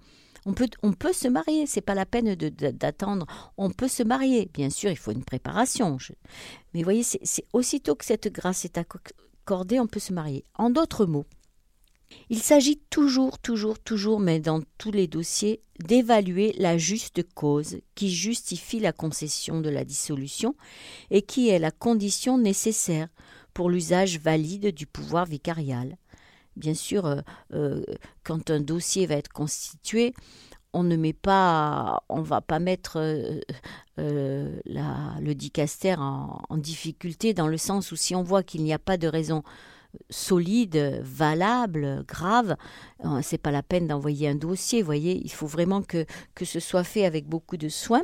on 0.45 0.53
peut, 0.55 1.13
se 1.13 1.29
marier, 1.29 1.67
c'est 1.67 1.81
pas 1.81 1.95
la 1.95 2.07
peine 2.07 2.35
d'attendre. 2.35 3.27
On 3.57 3.71
peut 3.71 3.89
se 3.89 4.03
marier. 4.03 4.51
Bien 4.53 4.71
sûr, 4.71 4.91
il 4.91 4.97
faut 4.97 5.13
une 5.13 5.25
préparation. 5.25 5.99
Mais 6.75 6.81
vous 6.81 6.85
voyez, 6.85 7.05
c'est 7.05 7.47
aussitôt 7.53 7.95
que 7.95 8.05
cette 8.05 8.33
grâce 8.33 8.65
est 8.65 8.79
accordée, 8.79 9.79
on 9.79 9.87
peut 9.87 10.01
se 10.01 10.13
marier. 10.13 10.45
En 10.55 10.71
d'autres 10.71 11.07
mots, 11.07 11.27
il 12.29 12.43
s'agit 12.43 12.81
toujours, 12.91 13.39
toujours, 13.39 13.79
toujours, 13.79 14.21
mais 14.21 14.41
dans 14.41 14.61
tous 14.79 14.91
les 14.91 15.07
dossiers, 15.07 15.61
d'évaluer 15.79 16.55
la 16.59 16.77
juste 16.77 17.23
cause 17.35 17.79
qui 17.95 18.11
justifie 18.11 18.81
la 18.81 18.93
concession 18.93 19.61
de 19.61 19.71
la 19.71 19.85
dissolution 19.85 20.55
et 21.11 21.23
qui 21.23 21.49
est 21.49 21.59
la 21.59 21.71
condition 21.71 22.37
nécessaire 22.37 23.09
pour 23.55 23.71
l'usage 23.71 24.19
valide 24.19 24.75
du 24.75 24.87
pouvoir 24.87 25.27
vicarial. 25.27 25.97
Bien 26.57 26.75
sûr, 26.75 27.07
euh, 27.07 27.21
euh, 27.55 27.83
quand 28.25 28.51
un 28.51 28.61
dossier 28.61 29.07
va 29.07 29.15
être 29.15 29.33
constitué, 29.33 30.15
on 30.75 30.83
ne 30.83 30.97
met 30.97 31.13
pas, 31.13 32.03
on 32.09 32.23
va 32.23 32.41
pas 32.41 32.59
mettre 32.59 32.97
euh, 32.99 33.41
le 33.99 35.33
dicaster 35.35 35.95
en, 35.99 36.57
difficulté 36.57 37.35
dans 37.35 37.49
le 37.49 37.59
sens 37.59 37.93
où 37.93 37.97
si 37.97 38.15
on 38.15 38.23
voit 38.23 38.43
qu'il 38.43 38.63
n'y 38.63 38.73
a 38.73 38.79
pas 38.79 38.97
de 38.97 39.09
raison 39.09 39.43
solide, 40.09 41.01
valable, 41.03 42.05
grave, 42.07 42.57
c'est 43.21 43.37
pas 43.37 43.51
la 43.51 43.63
peine 43.63 43.87
d'envoyer 43.87 44.29
un 44.29 44.35
dossier, 44.35 44.83
voyez, 44.83 45.21
il 45.23 45.31
faut 45.31 45.47
vraiment 45.47 45.83
que, 45.83 46.07
que 46.35 46.47
ce 46.47 46.61
soit 46.61 46.85
fait 46.85 47.05
avec 47.05 47.27
beaucoup 47.27 47.59
de 47.59 47.69
soin 47.69 48.01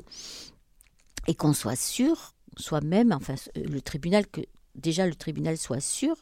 et 1.26 1.34
qu'on 1.34 1.54
soit 1.54 1.76
sûr, 1.76 2.34
soi-même, 2.58 3.12
enfin 3.12 3.36
le 3.54 3.80
tribunal, 3.80 4.26
que 4.26 4.42
déjà 4.74 5.06
le 5.06 5.14
tribunal 5.14 5.56
soit 5.56 5.80
sûr 5.80 6.16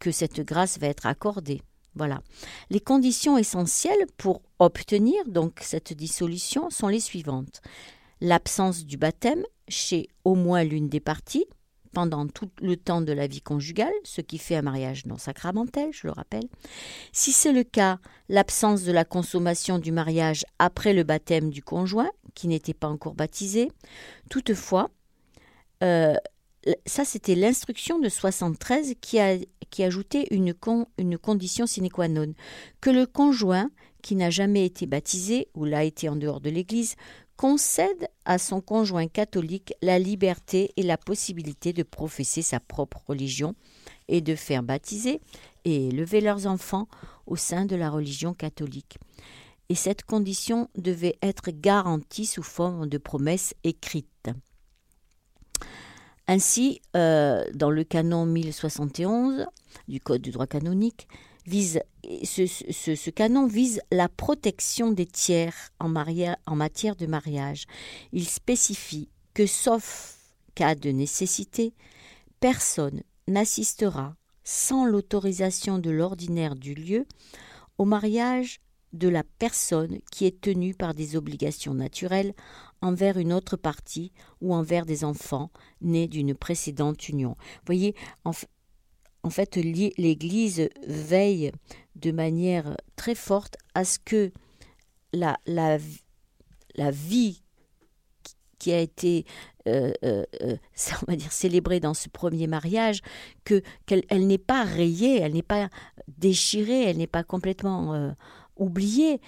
que 0.00 0.10
cette 0.10 0.40
grâce 0.40 0.78
va 0.78 0.88
être 0.88 1.06
accordée. 1.06 1.62
Voilà. 1.94 2.20
Les 2.70 2.80
conditions 2.80 3.38
essentielles 3.38 4.06
pour 4.16 4.42
obtenir 4.58 5.22
donc 5.26 5.60
cette 5.60 5.92
dissolution 5.92 6.70
sont 6.70 6.88
les 6.88 7.00
suivantes. 7.00 7.60
L'absence 8.20 8.84
du 8.84 8.96
baptême 8.96 9.44
chez 9.68 10.08
au 10.24 10.34
moins 10.34 10.64
l'une 10.64 10.88
des 10.88 11.00
parties, 11.00 11.46
pendant 11.92 12.26
tout 12.26 12.50
le 12.60 12.76
temps 12.76 13.00
de 13.00 13.12
la 13.12 13.26
vie 13.26 13.40
conjugale, 13.40 13.92
ce 14.04 14.20
qui 14.20 14.38
fait 14.38 14.56
un 14.56 14.62
mariage 14.62 15.06
non 15.06 15.18
sacramentel, 15.18 15.90
je 15.92 16.06
le 16.06 16.12
rappelle. 16.12 16.48
Si 17.12 17.32
c'est 17.32 17.52
le 17.52 17.64
cas, 17.64 17.98
l'absence 18.28 18.84
de 18.84 18.92
la 18.92 19.04
consommation 19.04 19.78
du 19.78 19.90
mariage 19.90 20.44
après 20.58 20.92
le 20.92 21.02
baptême 21.02 21.50
du 21.50 21.62
conjoint, 21.62 22.10
qui 22.34 22.46
n'était 22.46 22.74
pas 22.74 22.88
encore 22.88 23.14
baptisé. 23.14 23.72
Toutefois, 24.28 24.90
euh, 25.82 26.14
ça 26.86 27.04
c'était 27.04 27.34
l'instruction 27.34 27.98
de 27.98 28.08
73 28.08 28.94
qui, 29.00 29.18
ajoutait 29.82 30.26
une, 30.30 30.54
une 30.98 31.18
condition 31.18 31.66
sine 31.66 31.88
qua 31.88 32.08
non, 32.08 32.34
que 32.80 32.90
le 32.90 33.06
conjoint 33.06 33.70
qui 34.02 34.16
n'a 34.16 34.30
jamais 34.30 34.64
été 34.64 34.86
baptisé 34.86 35.48
ou 35.54 35.64
l'a 35.64 35.84
été 35.84 36.08
en 36.08 36.16
dehors 36.16 36.40
de 36.40 36.50
l'Église 36.50 36.96
concède 37.36 38.08
à 38.26 38.38
son 38.38 38.60
conjoint 38.60 39.08
catholique 39.08 39.72
la 39.80 39.98
liberté 39.98 40.72
et 40.76 40.82
la 40.82 40.98
possibilité 40.98 41.72
de 41.72 41.82
professer 41.82 42.42
sa 42.42 42.60
propre 42.60 43.02
religion 43.06 43.54
et 44.08 44.20
de 44.20 44.34
faire 44.34 44.62
baptiser 44.62 45.20
et 45.64 45.86
élever 45.88 46.20
leurs 46.20 46.46
enfants 46.46 46.88
au 47.26 47.36
sein 47.36 47.64
de 47.64 47.76
la 47.76 47.88
religion 47.90 48.34
catholique. 48.34 48.98
Et 49.70 49.74
cette 49.74 50.02
condition 50.02 50.68
devait 50.76 51.16
être 51.22 51.50
garantie 51.50 52.26
sous 52.26 52.42
forme 52.42 52.88
de 52.88 52.98
promesses 52.98 53.54
écrites. 53.64 54.30
Ainsi, 56.30 56.80
euh, 56.96 57.44
dans 57.54 57.72
le 57.72 57.82
canon 57.82 58.24
1071 58.24 59.46
du 59.88 59.98
Code 59.98 60.22
du 60.22 60.30
droit 60.30 60.46
canonique, 60.46 61.08
vise, 61.44 61.80
ce, 62.04 63.10
canon 63.10 63.48
vise 63.48 63.80
la 63.90 64.08
protection 64.08 64.92
des 64.92 65.06
tiers 65.06 65.56
en 65.80 65.88
matière 65.88 66.94
de 66.94 67.06
mariage. 67.06 67.64
Il 68.12 68.28
spécifie 68.28 69.08
que, 69.34 69.44
sauf 69.44 70.18
cas 70.54 70.76
de 70.76 70.90
nécessité, 70.90 71.74
personne 72.38 73.02
n'assistera 73.26 74.14
sans 74.44 74.84
l'autorisation 74.84 75.80
de 75.80 75.90
l'ordinaire 75.90 76.54
du 76.54 76.74
lieu 76.74 77.06
au 77.76 77.84
mariage 77.84 78.60
de 78.92 79.08
la 79.08 79.24
personne 79.40 79.98
qui 80.12 80.26
est 80.26 80.40
tenue 80.40 80.74
par 80.74 80.94
des 80.94 81.16
obligations 81.16 81.74
naturelles 81.74 82.34
envers 82.82 83.18
une 83.18 83.32
autre 83.32 83.56
partie 83.56 84.12
ou 84.40 84.54
envers 84.54 84.86
des 84.86 85.04
enfants 85.04 85.50
nés 85.80 86.08
d'une 86.08 86.34
précédente 86.34 87.08
union. 87.08 87.36
Vous 87.38 87.66
voyez, 87.66 87.94
en, 88.24 88.32
fait, 89.30 89.56
l'Église 89.56 90.68
veille 90.86 91.52
de 91.96 92.12
manière 92.12 92.76
très 92.96 93.14
forte 93.14 93.56
à 93.74 93.84
ce 93.84 93.98
que 93.98 94.32
la, 95.12 95.36
vie 96.90 97.42
qui 98.58 98.72
a 98.72 98.80
été 98.80 99.24
euh, 99.68 99.92
euh, 100.04 100.24
euh, 100.42 100.56
on 101.06 101.10
va 101.10 101.16
dire 101.16 101.32
célébrée 101.32 101.80
dans 101.80 101.94
ce 101.94 102.08
premier 102.08 102.46
mariage 102.46 103.00
que 103.44 103.62
qu'elle 103.86 104.04
elle, 104.08 104.26
n'est 104.26 104.38
pas 104.38 104.64
rayée, 104.64 105.20
elle 105.20 105.34
n'est 105.34 105.42
pas 105.42 105.68
déchirée, 106.08 106.84
elle 106.84 106.98
n'est 106.98 107.06
pas 107.06 107.24
complètement 107.24 108.14
oubliée. 108.60 109.20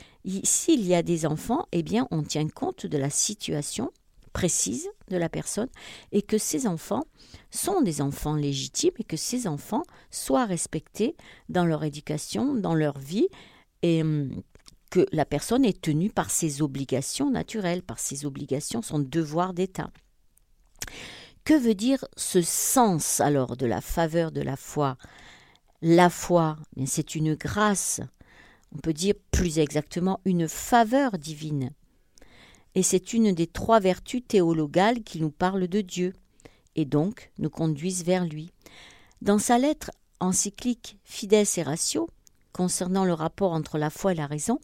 S'il 0.44 0.86
y 0.86 0.94
a 0.94 1.02
des 1.02 1.26
enfants, 1.26 1.66
eh 1.72 1.82
bien 1.82 2.06
on 2.12 2.22
tient 2.22 2.48
compte 2.48 2.86
de 2.86 2.98
la 2.98 3.10
situation 3.10 3.90
précise 4.32 4.88
de 5.08 5.16
la 5.16 5.28
personne 5.28 5.68
et 6.10 6.22
que 6.22 6.38
ces 6.38 6.66
enfants 6.66 7.04
sont 7.50 7.82
des 7.82 8.00
enfants 8.00 8.34
légitimes 8.34 8.94
et 8.98 9.04
que 9.04 9.16
ces 9.16 9.46
enfants 9.46 9.82
soient 10.10 10.46
respectés 10.46 11.16
dans 11.48 11.66
leur 11.66 11.84
éducation, 11.84 12.54
dans 12.54 12.74
leur 12.74 12.98
vie 12.98 13.28
et 13.82 14.02
hum, 14.02 14.42
que 14.90 15.06
la 15.12 15.24
personne 15.24 15.64
est 15.64 15.80
tenue 15.80 16.10
par 16.10 16.30
ses 16.30 16.60
obligations 16.62 17.30
naturelles, 17.30 17.82
par 17.82 17.98
ses 17.98 18.26
obligations, 18.26 18.82
son 18.82 18.98
devoir 18.98 19.54
d'État. 19.54 19.90
Que 21.44 21.54
veut 21.54 21.74
dire 21.74 22.04
ce 22.16 22.42
sens 22.42 23.20
alors 23.20 23.56
de 23.56 23.66
la 23.66 23.80
faveur 23.80 24.32
de 24.32 24.42
la 24.42 24.56
foi? 24.56 24.96
La 25.80 26.10
foi, 26.10 26.56
c'est 26.86 27.14
une 27.14 27.34
grâce, 27.34 28.00
on 28.74 28.78
peut 28.78 28.92
dire 28.92 29.14
plus 29.30 29.58
exactement 29.58 30.20
une 30.24 30.48
faveur 30.48 31.18
divine 31.18 31.72
et 32.74 32.82
c'est 32.82 33.12
une 33.12 33.32
des 33.32 33.46
trois 33.46 33.80
vertus 33.80 34.22
théologales 34.26 35.02
qui 35.02 35.20
nous 35.20 35.30
parlent 35.30 35.68
de 35.68 35.80
Dieu, 35.80 36.12
et 36.74 36.84
donc 36.84 37.30
nous 37.38 37.50
conduisent 37.50 38.04
vers 38.04 38.24
lui. 38.24 38.50
Dans 39.20 39.38
sa 39.38 39.58
lettre 39.58 39.90
encyclique 40.20 40.98
Fides 41.04 41.34
et 41.56 41.62
Ratio, 41.62 42.08
concernant 42.52 43.04
le 43.04 43.12
rapport 43.12 43.52
entre 43.52 43.78
la 43.78 43.90
foi 43.90 44.12
et 44.12 44.16
la 44.16 44.26
raison, 44.26 44.58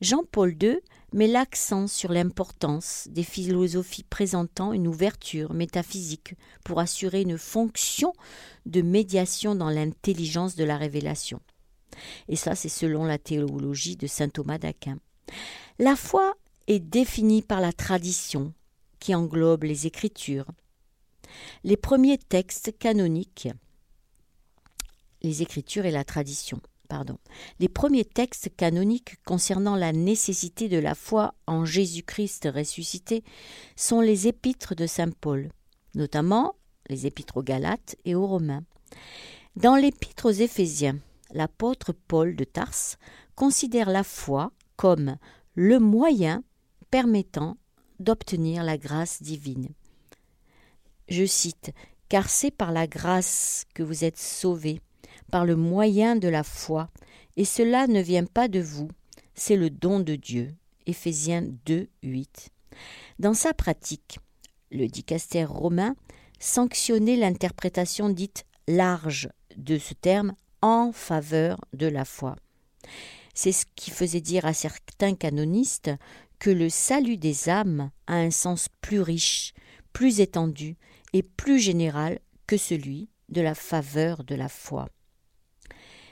Jean-Paul 0.00 0.56
II 0.62 0.78
met 1.12 1.26
l'accent 1.26 1.86
sur 1.86 2.12
l'importance 2.12 3.08
des 3.10 3.22
philosophies 3.22 4.04
présentant 4.04 4.72
une 4.72 4.86
ouverture 4.86 5.52
métaphysique 5.52 6.34
pour 6.64 6.78
assurer 6.78 7.22
une 7.22 7.36
fonction 7.36 8.12
de 8.66 8.80
médiation 8.80 9.54
dans 9.54 9.70
l'intelligence 9.70 10.56
de 10.56 10.64
la 10.64 10.76
révélation. 10.76 11.40
Et 12.28 12.36
ça, 12.36 12.54
c'est 12.54 12.68
selon 12.68 13.04
la 13.04 13.18
théologie 13.18 13.96
de 13.96 14.06
saint 14.06 14.28
Thomas 14.28 14.58
d'Aquin. 14.58 14.98
La 15.78 15.96
foi 15.96 16.34
est 16.66 16.80
définie 16.80 17.42
par 17.42 17.60
la 17.60 17.72
tradition 17.72 18.52
qui 18.98 19.14
englobe 19.14 19.64
les 19.64 19.86
Écritures. 19.86 20.46
Les 21.64 21.76
premiers 21.76 22.18
textes 22.18 22.76
canoniques, 22.78 23.48
les 25.22 25.42
Écritures 25.42 25.86
et 25.86 25.90
la 25.90 26.04
tradition, 26.04 26.60
pardon, 26.88 27.18
les 27.60 27.68
premiers 27.68 28.04
textes 28.04 28.50
canoniques 28.56 29.16
concernant 29.24 29.76
la 29.76 29.92
nécessité 29.92 30.68
de 30.68 30.78
la 30.78 30.94
foi 30.94 31.34
en 31.46 31.64
Jésus-Christ 31.64 32.48
ressuscité 32.52 33.24
sont 33.76 34.00
les 34.00 34.26
épîtres 34.26 34.74
de 34.74 34.86
Saint 34.86 35.10
Paul, 35.10 35.50
notamment 35.94 36.54
les 36.88 37.06
épîtres 37.06 37.38
aux 37.38 37.42
Galates 37.42 37.96
et 38.04 38.14
aux 38.14 38.26
Romains. 38.26 38.64
Dans 39.56 39.76
l'épître 39.76 40.26
aux 40.26 40.32
Éphésiens, 40.32 40.98
l'apôtre 41.32 41.92
Paul 41.92 42.36
de 42.36 42.44
Tarse 42.44 42.98
considère 43.34 43.90
la 43.90 44.04
foi 44.04 44.52
comme 44.76 45.16
le 45.54 45.78
moyen 45.78 46.42
permettant 46.90 47.56
d'obtenir 47.98 48.64
la 48.64 48.78
grâce 48.78 49.22
divine. 49.22 49.68
Je 51.08 51.24
cite 51.24 51.72
Car 52.08 52.28
c'est 52.28 52.50
par 52.50 52.72
la 52.72 52.86
grâce 52.86 53.66
que 53.74 53.82
vous 53.82 54.04
êtes 54.04 54.18
sauvés, 54.18 54.80
par 55.30 55.44
le 55.44 55.56
moyen 55.56 56.16
de 56.16 56.28
la 56.28 56.42
foi, 56.42 56.90
et 57.36 57.44
cela 57.44 57.86
ne 57.86 58.00
vient 58.00 58.24
pas 58.24 58.48
de 58.48 58.60
vous, 58.60 58.88
c'est 59.34 59.56
le 59.56 59.70
don 59.70 60.00
de 60.00 60.16
Dieu. 60.16 60.54
Éphésiens 60.86 61.46
2, 61.66 61.88
8. 62.02 62.48
Dans 63.18 63.34
sa 63.34 63.54
pratique, 63.54 64.18
le 64.70 64.86
dicaster 64.86 65.44
romain 65.44 65.94
sanctionnait 66.38 67.16
l'interprétation 67.16 68.08
dite 68.08 68.44
large 68.66 69.28
de 69.56 69.78
ce 69.78 69.94
terme 69.94 70.34
en 70.62 70.92
faveur 70.92 71.58
de 71.72 71.86
la 71.86 72.04
foi. 72.04 72.36
C'est 73.34 73.52
ce 73.52 73.64
qui 73.76 73.90
faisait 73.90 74.20
dire 74.20 74.44
à 74.44 74.52
certains 74.52 75.14
canonistes 75.14 75.90
que 76.38 76.50
le 76.50 76.68
salut 76.68 77.16
des 77.16 77.48
âmes 77.48 77.90
a 78.06 78.16
un 78.16 78.30
sens 78.30 78.68
plus 78.80 79.00
riche, 79.00 79.54
plus 79.92 80.20
étendu 80.20 80.76
et 81.12 81.22
plus 81.22 81.58
général 81.58 82.18
que 82.46 82.56
celui 82.56 83.08
de 83.28 83.40
la 83.40 83.54
faveur 83.54 84.24
de 84.24 84.34
la 84.34 84.48
foi. 84.48 84.88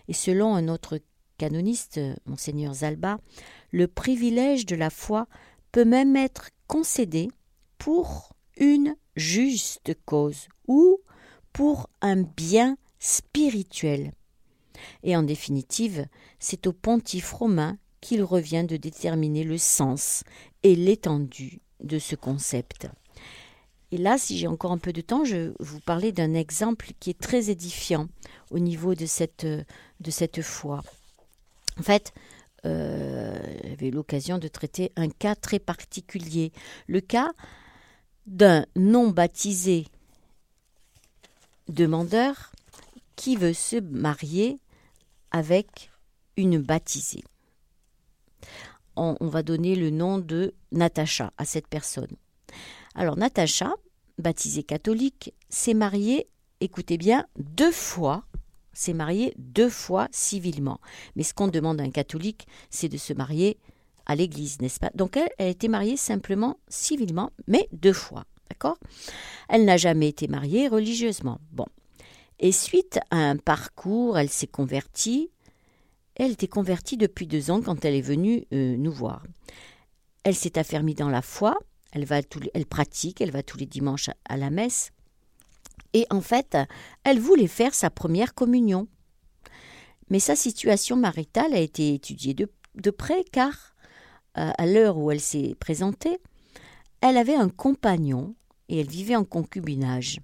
Et 0.06 0.12
selon 0.12 0.54
un 0.54 0.68
autre 0.68 1.00
canoniste, 1.38 2.00
monseigneur 2.26 2.74
Zalba, 2.74 3.18
le 3.70 3.88
privilège 3.88 4.66
de 4.66 4.76
la 4.76 4.90
foi 4.90 5.26
peut 5.72 5.84
même 5.84 6.16
être 6.16 6.50
concédé 6.66 7.28
pour 7.78 8.34
une 8.56 8.96
juste 9.16 9.92
cause 10.04 10.48
ou 10.66 11.00
pour 11.52 11.88
un 12.00 12.22
bien 12.22 12.76
spirituel. 12.98 14.12
Et 15.02 15.16
en 15.16 15.22
définitive, 15.22 16.06
c'est 16.38 16.66
au 16.66 16.72
pontife 16.72 17.32
romain 17.32 17.78
qu'il 18.00 18.22
revient 18.22 18.64
de 18.68 18.76
déterminer 18.76 19.44
le 19.44 19.58
sens 19.58 20.24
et 20.62 20.74
l'étendue 20.74 21.60
de 21.80 21.98
ce 21.98 22.14
concept. 22.14 22.88
Et 23.90 23.96
là, 23.96 24.18
si 24.18 24.36
j'ai 24.36 24.46
encore 24.46 24.72
un 24.72 24.78
peu 24.78 24.92
de 24.92 25.00
temps, 25.00 25.24
je 25.24 25.36
vais 25.36 25.52
vous 25.60 25.80
parler 25.80 26.12
d'un 26.12 26.34
exemple 26.34 26.90
qui 27.00 27.10
est 27.10 27.18
très 27.18 27.50
édifiant 27.50 28.08
au 28.50 28.58
niveau 28.58 28.94
de 28.94 29.06
cette, 29.06 30.42
foi. 30.42 30.82
En 31.78 31.82
fait, 31.82 32.12
euh, 32.66 33.38
j'avais 33.64 33.90
l'occasion 33.90 34.38
de 34.38 34.48
traiter 34.48 34.92
un 34.96 35.08
cas 35.08 35.34
très 35.34 35.58
particulier, 35.58 36.52
le 36.86 37.00
cas 37.00 37.30
d'un 38.26 38.66
non 38.76 39.08
baptisé 39.08 39.86
demandeur 41.68 42.52
qui 43.16 43.36
veut 43.36 43.54
se 43.54 43.76
marier 43.76 44.58
avec 45.30 45.90
une 46.36 46.58
baptisée 46.58 47.24
on, 48.98 49.28
va 49.28 49.42
donner 49.42 49.74
le 49.74 49.90
nom 49.90 50.18
de 50.18 50.54
Natacha 50.72 51.32
à 51.38 51.44
cette 51.44 51.68
personne. 51.68 52.16
Alors 52.94 53.16
Natacha, 53.16 53.74
baptisée 54.18 54.62
catholique, 54.62 55.34
s'est 55.48 55.74
mariée, 55.74 56.28
écoutez 56.60 56.98
bien, 56.98 57.26
deux 57.38 57.70
fois, 57.70 58.24
s'est 58.72 58.94
mariée 58.94 59.34
deux 59.38 59.70
fois 59.70 60.08
civilement. 60.10 60.80
Mais 61.16 61.22
ce 61.22 61.34
qu'on 61.34 61.48
demande 61.48 61.80
à 61.80 61.84
un 61.84 61.90
catholique, 61.90 62.46
c'est 62.70 62.88
de 62.88 62.96
se 62.96 63.12
marier 63.12 63.58
à 64.06 64.14
l'église, 64.14 64.60
n'est-ce 64.60 64.80
pas? 64.80 64.90
Donc 64.94 65.16
elle, 65.16 65.30
elle 65.38 65.46
a 65.46 65.50
été 65.50 65.68
mariée 65.68 65.96
simplement 65.96 66.58
civilement, 66.68 67.30
mais 67.46 67.68
deux 67.72 67.92
fois, 67.92 68.24
d'accord? 68.50 68.78
Elle 69.48 69.64
n'a 69.64 69.76
jamais 69.76 70.08
été 70.08 70.28
mariée 70.28 70.68
religieusement. 70.68 71.40
Bon. 71.52 71.66
Et 72.40 72.52
suite 72.52 73.00
à 73.10 73.16
un 73.16 73.36
parcours, 73.36 74.16
elle 74.18 74.28
s'est 74.28 74.46
convertie, 74.46 75.30
elle 76.14 76.32
était 76.32 76.48
convertie 76.48 76.96
depuis 76.96 77.26
deux 77.26 77.50
ans 77.50 77.60
quand 77.62 77.84
elle 77.84 77.94
est 77.94 78.00
venue 78.00 78.44
euh, 78.52 78.76
nous 78.76 78.92
voir. 78.92 79.24
Elle 80.24 80.34
s'est 80.34 80.58
affermie 80.58 80.94
dans 80.94 81.08
la 81.08 81.22
foi, 81.22 81.56
elle, 81.92 82.06
pratique, 82.66 83.20
elle 83.20 83.30
va 83.30 83.42
tous 83.42 83.58
les 83.58 83.66
dimanches 83.66 84.10
à, 84.28 84.36
la 84.36 84.50
messe. 84.50 84.90
Et 85.94 86.06
en 86.10 86.20
fait, 86.20 86.56
elle 87.02 87.18
voulait 87.18 87.46
faire 87.46 87.74
sa 87.74 87.90
première 87.90 88.34
communion. 88.34 88.88
Mais 90.10 90.20
sa 90.20 90.36
situation 90.36 90.96
maritale 90.96 91.54
a 91.54 91.60
été 91.60 91.94
étudiée 91.94 92.34
de 92.34 92.90
près 92.90 93.24
car, 93.24 93.74
à 94.34 94.66
l'heure 94.66 94.98
où 94.98 95.10
elle 95.10 95.20
s'est 95.20 95.56
présentée, 95.58 96.18
elle 97.00 97.16
avait 97.16 97.34
un 97.34 97.48
compagnon 97.48 98.34
et 98.68 98.80
elle 98.80 98.88
vivait 98.88 99.16
en 99.16 99.24
concubinage. 99.24 100.20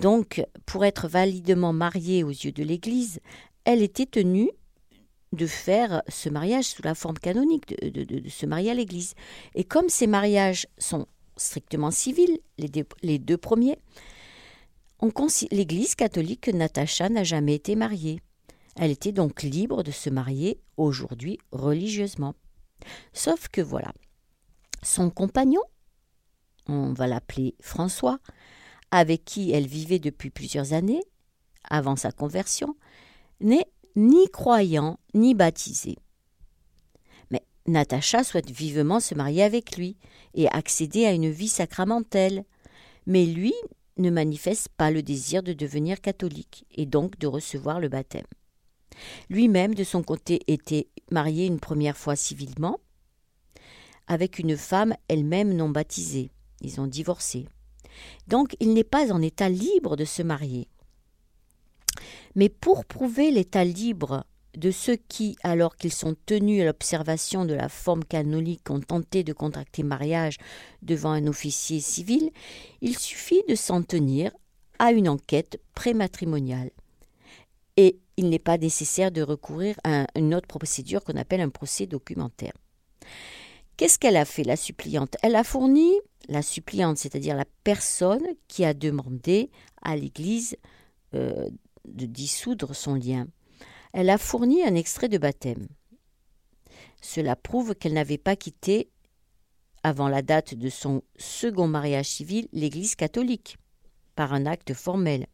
Donc, 0.00 0.44
pour 0.64 0.84
être 0.84 1.08
validement 1.08 1.72
mariée 1.72 2.22
aux 2.22 2.30
yeux 2.30 2.52
de 2.52 2.62
l'Église, 2.62 3.20
elle 3.64 3.82
était 3.82 4.06
tenue 4.06 4.50
de 5.32 5.46
faire 5.46 6.02
ce 6.08 6.28
mariage 6.28 6.66
sous 6.66 6.82
la 6.82 6.94
forme 6.94 7.18
canonique, 7.18 7.74
de, 7.82 8.28
se 8.28 8.46
marier 8.46 8.70
à 8.70 8.74
l'Église. 8.74 9.14
Et 9.54 9.64
comme 9.64 9.88
ces 9.88 10.06
mariages 10.06 10.66
sont 10.78 11.06
strictement 11.36 11.90
civils, 11.90 12.38
les, 12.58 13.18
deux 13.18 13.36
premiers, 13.36 13.78
l'Église 15.50 15.94
catholique 15.94 16.48
Natacha 16.48 17.08
n'a 17.08 17.24
jamais 17.24 17.54
été 17.54 17.76
mariée. 17.76 18.20
Elle 18.76 18.90
était 18.90 19.12
donc 19.12 19.42
libre 19.42 19.82
de 19.82 19.90
se 19.90 20.08
marier 20.08 20.60
aujourd'hui 20.76 21.38
religieusement. 21.50 22.34
Sauf 23.12 23.48
que 23.48 23.60
voilà, 23.60 23.92
son 24.82 25.10
compagnon, 25.10 25.62
on 26.68 26.92
va 26.92 27.08
l'appeler 27.08 27.56
François, 27.60 28.20
avec 28.90 29.24
qui 29.24 29.50
elle 29.52 29.66
vivait 29.66 29.98
depuis 29.98 30.30
plusieurs 30.30 30.72
années, 30.72 31.02
avant 31.68 31.96
sa 31.96 32.12
conversion, 32.12 32.76
n'est 33.40 33.66
ni 33.96 34.28
croyant 34.30 34.98
ni 35.14 35.34
baptisé. 35.34 35.96
Mais 37.30 37.42
Natacha 37.66 38.24
souhaite 38.24 38.50
vivement 38.50 39.00
se 39.00 39.14
marier 39.14 39.42
avec 39.42 39.76
lui 39.76 39.96
et 40.34 40.48
accéder 40.48 41.04
à 41.04 41.12
une 41.12 41.30
vie 41.30 41.48
sacramentelle. 41.48 42.44
Mais 43.06 43.26
lui 43.26 43.54
ne 43.96 44.10
manifeste 44.10 44.68
pas 44.76 44.90
le 44.90 45.02
désir 45.02 45.42
de 45.42 45.52
devenir 45.52 46.00
catholique 46.00 46.64
et 46.70 46.86
donc 46.86 47.18
de 47.18 47.26
recevoir 47.26 47.80
le 47.80 47.88
baptême. 47.88 48.26
Lui-même, 49.28 49.74
de 49.74 49.84
son 49.84 50.02
côté, 50.02 50.40
était 50.46 50.88
marié 51.10 51.46
une 51.46 51.60
première 51.60 51.96
fois 51.96 52.16
civilement 52.16 52.78
avec 54.08 54.38
une 54.38 54.56
femme 54.56 54.94
elle-même 55.08 55.54
non 55.54 55.68
baptisée. 55.68 56.30
Ils 56.62 56.80
ont 56.80 56.86
divorcé. 56.86 57.46
Donc 58.26 58.56
il 58.60 58.74
n'est 58.74 58.84
pas 58.84 59.12
en 59.12 59.22
état 59.22 59.48
libre 59.48 59.96
de 59.96 60.04
se 60.04 60.22
marier. 60.22 60.68
Mais 62.34 62.48
pour 62.48 62.84
prouver 62.84 63.30
l'état 63.30 63.64
libre 63.64 64.24
de 64.56 64.70
ceux 64.70 64.96
qui, 64.96 65.36
alors 65.42 65.76
qu'ils 65.76 65.92
sont 65.92 66.16
tenus 66.26 66.62
à 66.62 66.66
l'observation 66.66 67.44
de 67.44 67.54
la 67.54 67.68
forme 67.68 68.04
canonique, 68.04 68.70
ont 68.70 68.80
tenté 68.80 69.22
de 69.22 69.32
contracter 69.32 69.82
mariage 69.82 70.36
devant 70.82 71.12
un 71.12 71.26
officier 71.26 71.80
civil, 71.80 72.30
il 72.80 72.98
suffit 72.98 73.42
de 73.48 73.54
s'en 73.54 73.82
tenir 73.82 74.32
à 74.78 74.92
une 74.92 75.08
enquête 75.08 75.60
prématrimoniale. 75.74 76.70
Et 77.76 77.98
il 78.16 78.30
n'est 78.30 78.40
pas 78.40 78.58
nécessaire 78.58 79.12
de 79.12 79.22
recourir 79.22 79.76
à 79.84 80.06
une 80.16 80.34
autre 80.34 80.48
procédure 80.48 81.04
qu'on 81.04 81.16
appelle 81.16 81.40
un 81.40 81.50
procès 81.50 81.86
documentaire. 81.86 82.52
Qu'est-ce 83.76 83.98
qu'elle 83.98 84.16
a 84.16 84.24
fait, 84.24 84.42
la 84.42 84.56
suppliante? 84.56 85.16
Elle 85.22 85.36
a 85.36 85.44
fourni, 85.44 85.92
la 86.28 86.42
suppliante, 86.42 86.98
c'est-à-dire 86.98 87.34
la 87.34 87.46
personne 87.64 88.26
qui 88.46 88.64
a 88.64 88.74
demandé 88.74 89.50
à 89.82 89.96
l'Église 89.96 90.56
euh, 91.14 91.48
de 91.86 92.06
dissoudre 92.06 92.74
son 92.74 92.94
lien. 92.94 93.26
Elle 93.92 94.10
a 94.10 94.18
fourni 94.18 94.62
un 94.62 94.74
extrait 94.74 95.08
de 95.08 95.18
baptême. 95.18 95.68
Cela 97.00 97.36
prouve 97.36 97.74
qu'elle 97.74 97.94
n'avait 97.94 98.18
pas 98.18 98.36
quitté, 98.36 98.90
avant 99.82 100.08
la 100.08 100.22
date 100.22 100.54
de 100.54 100.68
son 100.68 101.02
second 101.16 101.68
mariage 101.68 102.08
civil, 102.08 102.48
l'Église 102.52 102.94
catholique, 102.94 103.56
par 104.14 104.32
un 104.34 104.44
acte 104.44 104.74
formel. 104.74 105.26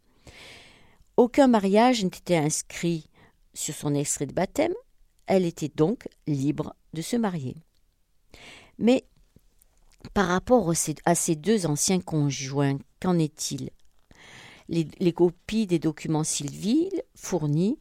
Aucun 1.16 1.48
mariage 1.48 2.04
n'était 2.04 2.36
inscrit 2.36 3.06
sur 3.54 3.74
son 3.74 3.94
extrait 3.94 4.26
de 4.26 4.34
baptême, 4.34 4.74
elle 5.26 5.44
était 5.44 5.70
donc 5.74 6.08
libre 6.26 6.76
de 6.92 7.02
se 7.02 7.16
marier. 7.16 7.56
Mais 8.78 9.04
par 10.14 10.28
rapport 10.28 10.72
à 11.04 11.14
ces 11.14 11.34
deux 11.34 11.66
anciens 11.66 12.00
conjoints, 12.00 12.78
qu'en 13.00 13.18
est-il? 13.18 13.70
Les, 14.68 15.12
copies 15.12 15.66
des 15.66 15.80
documents 15.80 16.24
civils 16.24 17.02
fournis 17.14 17.78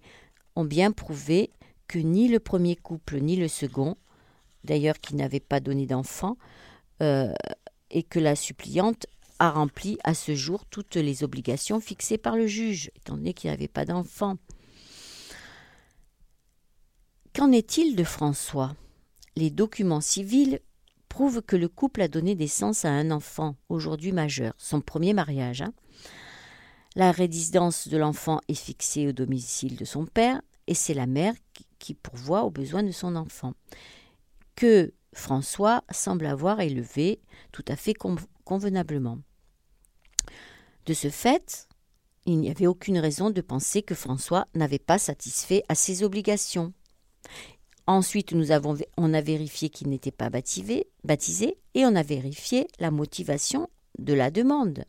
ont 0.55 0.65
bien 0.65 0.91
prouvé 0.91 1.51
que 1.87 1.99
ni 1.99 2.27
le 2.27 2.39
premier 2.39 2.75
couple 2.75 3.19
ni 3.19 3.35
le 3.35 3.47
second, 3.47 3.95
d'ailleurs 4.63 4.99
qui 4.99 5.15
n'avait 5.15 5.39
pas 5.39 5.59
donné 5.59 5.85
d'enfant, 5.85 6.37
euh, 7.01 7.33
et 7.89 8.03
que 8.03 8.19
la 8.19 8.35
suppliante 8.35 9.05
a 9.39 9.51
rempli 9.51 9.97
à 10.03 10.13
ce 10.13 10.35
jour 10.35 10.65
toutes 10.65 10.95
les 10.95 11.23
obligations 11.23 11.79
fixées 11.79 12.17
par 12.17 12.35
le 12.35 12.47
juge, 12.47 12.91
étant 12.95 13.15
donné 13.15 13.33
qu'il 13.33 13.51
n'avait 13.51 13.67
pas 13.67 13.85
d'enfant. 13.85 14.37
Qu'en 17.35 17.51
est-il 17.51 17.95
de 17.95 18.03
François? 18.03 18.75
Les 19.35 19.49
documents 19.49 20.01
civils 20.01 20.59
prouve 21.13 21.43
que 21.43 21.55
le 21.55 21.67
couple 21.67 22.01
a 22.01 22.07
donné 22.07 22.33
naissance 22.33 22.85
à 22.85 22.89
un 22.89 23.11
enfant, 23.11 23.55
aujourd'hui 23.69 24.11
majeur, 24.11 24.55
son 24.57 24.81
premier 24.81 25.13
mariage. 25.13 25.61
Hein. 25.61 25.71
La 26.95 27.11
résidence 27.11 27.87
de 27.87 27.97
l'enfant 27.97 28.41
est 28.47 28.55
fixée 28.55 29.07
au 29.07 29.11
domicile 29.11 29.75
de 29.75 29.85
son 29.85 30.07
père 30.07 30.41
et 30.65 30.73
c'est 30.73 30.95
la 30.95 31.05
mère 31.05 31.35
qui 31.77 31.93
pourvoit 31.93 32.45
aux 32.45 32.49
besoins 32.49 32.81
de 32.81 32.89
son 32.89 33.15
enfant, 33.15 33.53
que 34.55 34.91
François 35.13 35.83
semble 35.91 36.25
avoir 36.25 36.61
élevé 36.61 37.21
tout 37.51 37.65
à 37.67 37.75
fait 37.75 37.93
convenablement. 38.43 39.19
De 40.87 40.95
ce 40.95 41.11
fait, 41.11 41.67
il 42.25 42.39
n'y 42.39 42.49
avait 42.49 42.65
aucune 42.65 42.97
raison 42.97 43.29
de 43.29 43.41
penser 43.41 43.83
que 43.83 43.93
François 43.93 44.47
n'avait 44.55 44.79
pas 44.79 44.97
satisfait 44.97 45.61
à 45.69 45.75
ses 45.75 46.01
obligations. 46.01 46.73
Ensuite, 47.85 48.31
nous 48.31 48.51
avons, 48.51 48.77
on 48.97 49.13
a 49.13 49.21
vérifié 49.21 49.69
qu'il 49.69 49.89
n'était 49.89 50.11
pas 50.11 50.29
baptisé, 50.29 50.87
et 51.73 51.85
on 51.85 51.95
a 51.95 52.03
vérifié 52.03 52.67
la 52.79 52.91
motivation 52.91 53.69
de 53.99 54.13
la 54.13 54.31
demande. 54.31 54.85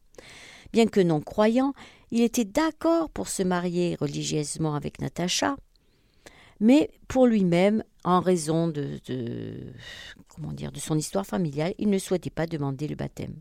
Bien 0.73 0.87
que 0.87 1.01
non 1.01 1.21
croyant, 1.21 1.73
il 2.11 2.23
était 2.23 2.45
d'accord 2.45 3.11
pour 3.11 3.29
se 3.29 3.43
marier 3.43 3.97
religieusement 4.01 4.75
avec 4.75 5.01
Natacha, 5.01 5.57
mais 6.61 6.91
pour 7.09 7.27
lui-même, 7.27 7.83
en 8.05 8.21
raison 8.21 8.69
de, 8.69 9.01
de 9.09 9.73
son 10.79 10.97
histoire 10.97 11.27
familiale, 11.27 11.75
il 11.79 11.91
ne 11.91 11.99
souhaitait 11.99 12.31
pas 12.31 12.47
demander 12.47 12.87
le 12.87 12.95
baptême. 12.95 13.41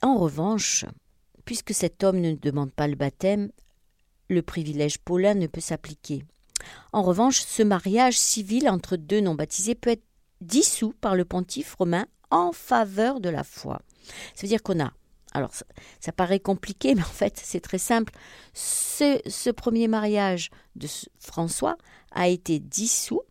En 0.00 0.16
revanche, 0.16 0.84
puisque 1.44 1.74
cet 1.74 2.02
homme 2.02 2.20
ne 2.20 2.34
demande 2.34 2.72
pas 2.72 2.88
le 2.88 2.96
baptême, 2.96 3.50
le 4.28 4.42
privilège 4.42 4.98
paulin 4.98 5.34
ne 5.34 5.46
peut 5.46 5.60
s'appliquer. 5.60 6.24
En 6.92 7.02
revanche, 7.02 7.40
ce 7.40 7.62
mariage 7.62 8.18
civil 8.18 8.68
entre 8.68 8.96
deux 8.96 9.20
non 9.20 9.34
baptisés 9.34 9.74
peut 9.74 9.90
être 9.90 10.04
dissous 10.40 10.94
par 11.00 11.14
le 11.14 11.24
pontife 11.24 11.74
romain 11.74 12.06
en 12.30 12.52
faveur 12.52 13.20
de 13.20 13.28
la 13.28 13.44
foi. 13.44 13.80
Ça 14.34 14.42
veut 14.42 14.48
dire 14.48 14.62
qu'on 14.62 14.82
a, 14.82 14.92
alors 15.32 15.52
ça, 16.00 16.12
paraît 16.12 16.40
compliqué, 16.40 16.94
mais 16.96 17.02
en 17.02 17.04
fait 17.04 17.40
c'est 17.42 17.60
très 17.60 17.78
simple, 17.78 18.12
ce, 18.54 19.20
ce 19.26 19.50
premier 19.50 19.88
mariage 19.88 20.50
de 20.76 20.88
François 21.18 21.76
a 22.12 22.28
été 22.28 22.58
dissous 22.58 23.22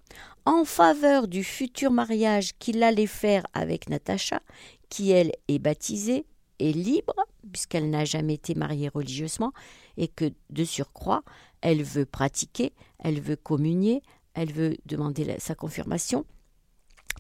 en 0.46 0.66
faveur 0.66 1.28
du 1.28 1.44
futur 1.44 1.92
mariage 1.92 2.52
qu'il 2.58 2.82
allait 2.84 3.08
faire 3.08 3.44
avec 3.54 3.90
Natacha, 3.90 4.42
qui 4.90 5.12
elle 5.12 5.32
est 5.48 5.60
baptisée 5.60 6.26
est 6.60 6.72
libre, 6.72 7.16
puisqu'elle 7.52 7.90
n'a 7.90 8.06
jamais 8.06 8.36
été 8.36 8.56
mariée 8.56 8.90
religieusement, 8.90 9.52
et 9.98 10.08
que 10.08 10.32
de 10.50 10.64
surcroît, 10.64 11.24
elle 11.62 11.84
veut 11.84 12.06
pratiquer, 12.06 12.74
elle 13.00 13.22
veut 13.22 13.36
communier, 13.36 14.02
elle 14.34 14.52
veut 14.52 14.78
demander 14.86 15.36
sa 15.40 15.56
confirmation 15.56 16.26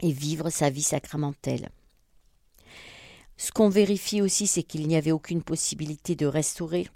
et 0.01 0.11
vivre 0.11 0.49
sa 0.49 0.69
vie 0.69 0.81
sacramentelle. 0.81 1.69
Ce 3.37 3.51
qu'on 3.51 3.69
vérifie 3.69 4.21
aussi, 4.21 4.47
c'est 4.47 4.63
qu'il 4.63 4.87
n'y 4.87 4.95
avait 4.95 5.11
aucune 5.11 5.41
possibilité 5.41 6.15
de 6.15 6.25
restaurer 6.25 6.87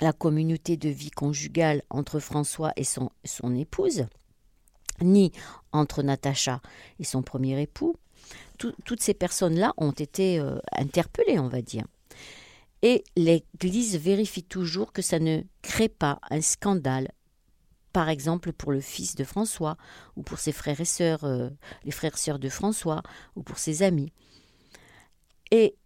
la 0.00 0.12
communauté 0.12 0.76
de 0.76 0.88
vie 0.88 1.10
conjugale 1.10 1.82
entre 1.90 2.20
François 2.20 2.72
et 2.76 2.84
son, 2.84 3.10
épouse, 3.56 4.06
ni 5.00 5.32
entre 5.72 6.02
Natacha 6.02 6.60
et 7.00 7.04
son 7.04 7.22
premier 7.22 7.60
époux, 7.60 7.96
toutes 8.58 9.02
ces 9.02 9.14
personnes-là 9.14 9.72
ont 9.76 9.92
été 9.92 10.38
euh, 10.38 10.58
interpellées, 10.72 11.38
on 11.38 11.48
va 11.48 11.62
dire. 11.62 11.84
Et 12.82 13.04
l'Église 13.16 13.96
vérifie 13.96 14.44
toujours 14.44 14.92
que 14.92 15.02
ça 15.02 15.18
ne 15.18 15.42
crée 15.62 15.88
pas 15.88 16.20
un 16.30 16.40
scandale, 16.40 17.10
par 17.92 18.08
exemple 18.08 18.52
pour 18.52 18.72
le 18.72 18.80
fils 18.80 19.14
de 19.14 19.24
François, 19.24 19.76
ou 20.16 20.22
pour 20.22 20.38
ses 20.38 20.52
frères 20.52 20.80
et 20.80 20.84
sœurs, 20.84 21.24
euh, 21.24 21.50
les 21.84 21.90
frères 21.90 22.14
et 22.14 22.18
sœurs 22.18 22.38
de 22.38 22.48
François, 22.48 23.02
ou 23.34 23.42
pour 23.42 23.58
ses 23.58 23.82
amis. 23.82 24.12
Et 25.50 25.76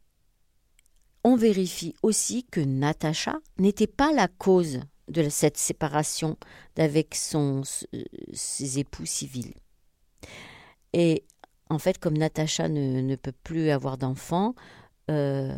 on 1.24 1.36
vérifie 1.36 1.94
aussi 2.02 2.44
que 2.44 2.60
Natacha 2.60 3.38
n'était 3.58 3.86
pas 3.86 4.12
la 4.12 4.28
cause 4.28 4.80
de 5.08 5.28
cette 5.28 5.56
séparation 5.56 6.36
d'avec 6.76 7.14
son, 7.14 7.62
euh, 7.94 8.02
ses 8.32 8.78
époux 8.78 9.06
civils. 9.06 9.54
Et 10.92 11.24
en 11.70 11.78
fait, 11.78 11.98
comme 11.98 12.18
Natacha 12.18 12.68
ne, 12.68 13.16
peut 13.16 13.32
plus 13.44 13.70
avoir 13.70 13.98
d'enfants, 13.98 14.54
euh, 15.10 15.54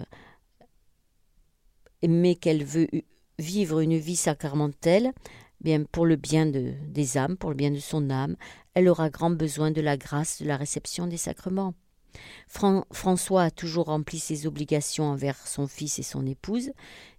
mais 2.08 2.34
qu'elle 2.34 2.64
veut 2.64 2.88
vivre 3.38 3.80
une 3.80 3.96
vie 3.96 4.16
sacramentelle, 4.16 5.12
bien 5.60 5.84
pour 5.84 6.06
le 6.06 6.16
bien 6.16 6.46
de, 6.46 6.74
des 6.88 7.16
âmes, 7.16 7.36
pour 7.36 7.50
le 7.50 7.56
bien 7.56 7.70
de 7.70 7.78
son 7.78 8.10
âme, 8.10 8.36
elle 8.74 8.88
aura 8.88 9.10
grand 9.10 9.30
besoin 9.30 9.70
de 9.70 9.80
la 9.80 9.96
grâce 9.96 10.42
de 10.42 10.46
la 10.46 10.56
réception 10.56 11.06
des 11.06 11.16
sacrements. 11.16 11.74
François 12.46 13.42
a 13.44 13.50
toujours 13.50 13.86
rempli 13.86 14.18
ses 14.18 14.46
obligations 14.46 15.04
envers 15.04 15.46
son 15.46 15.66
fils 15.66 15.98
et 15.98 16.04
son 16.04 16.26
épouse, 16.26 16.70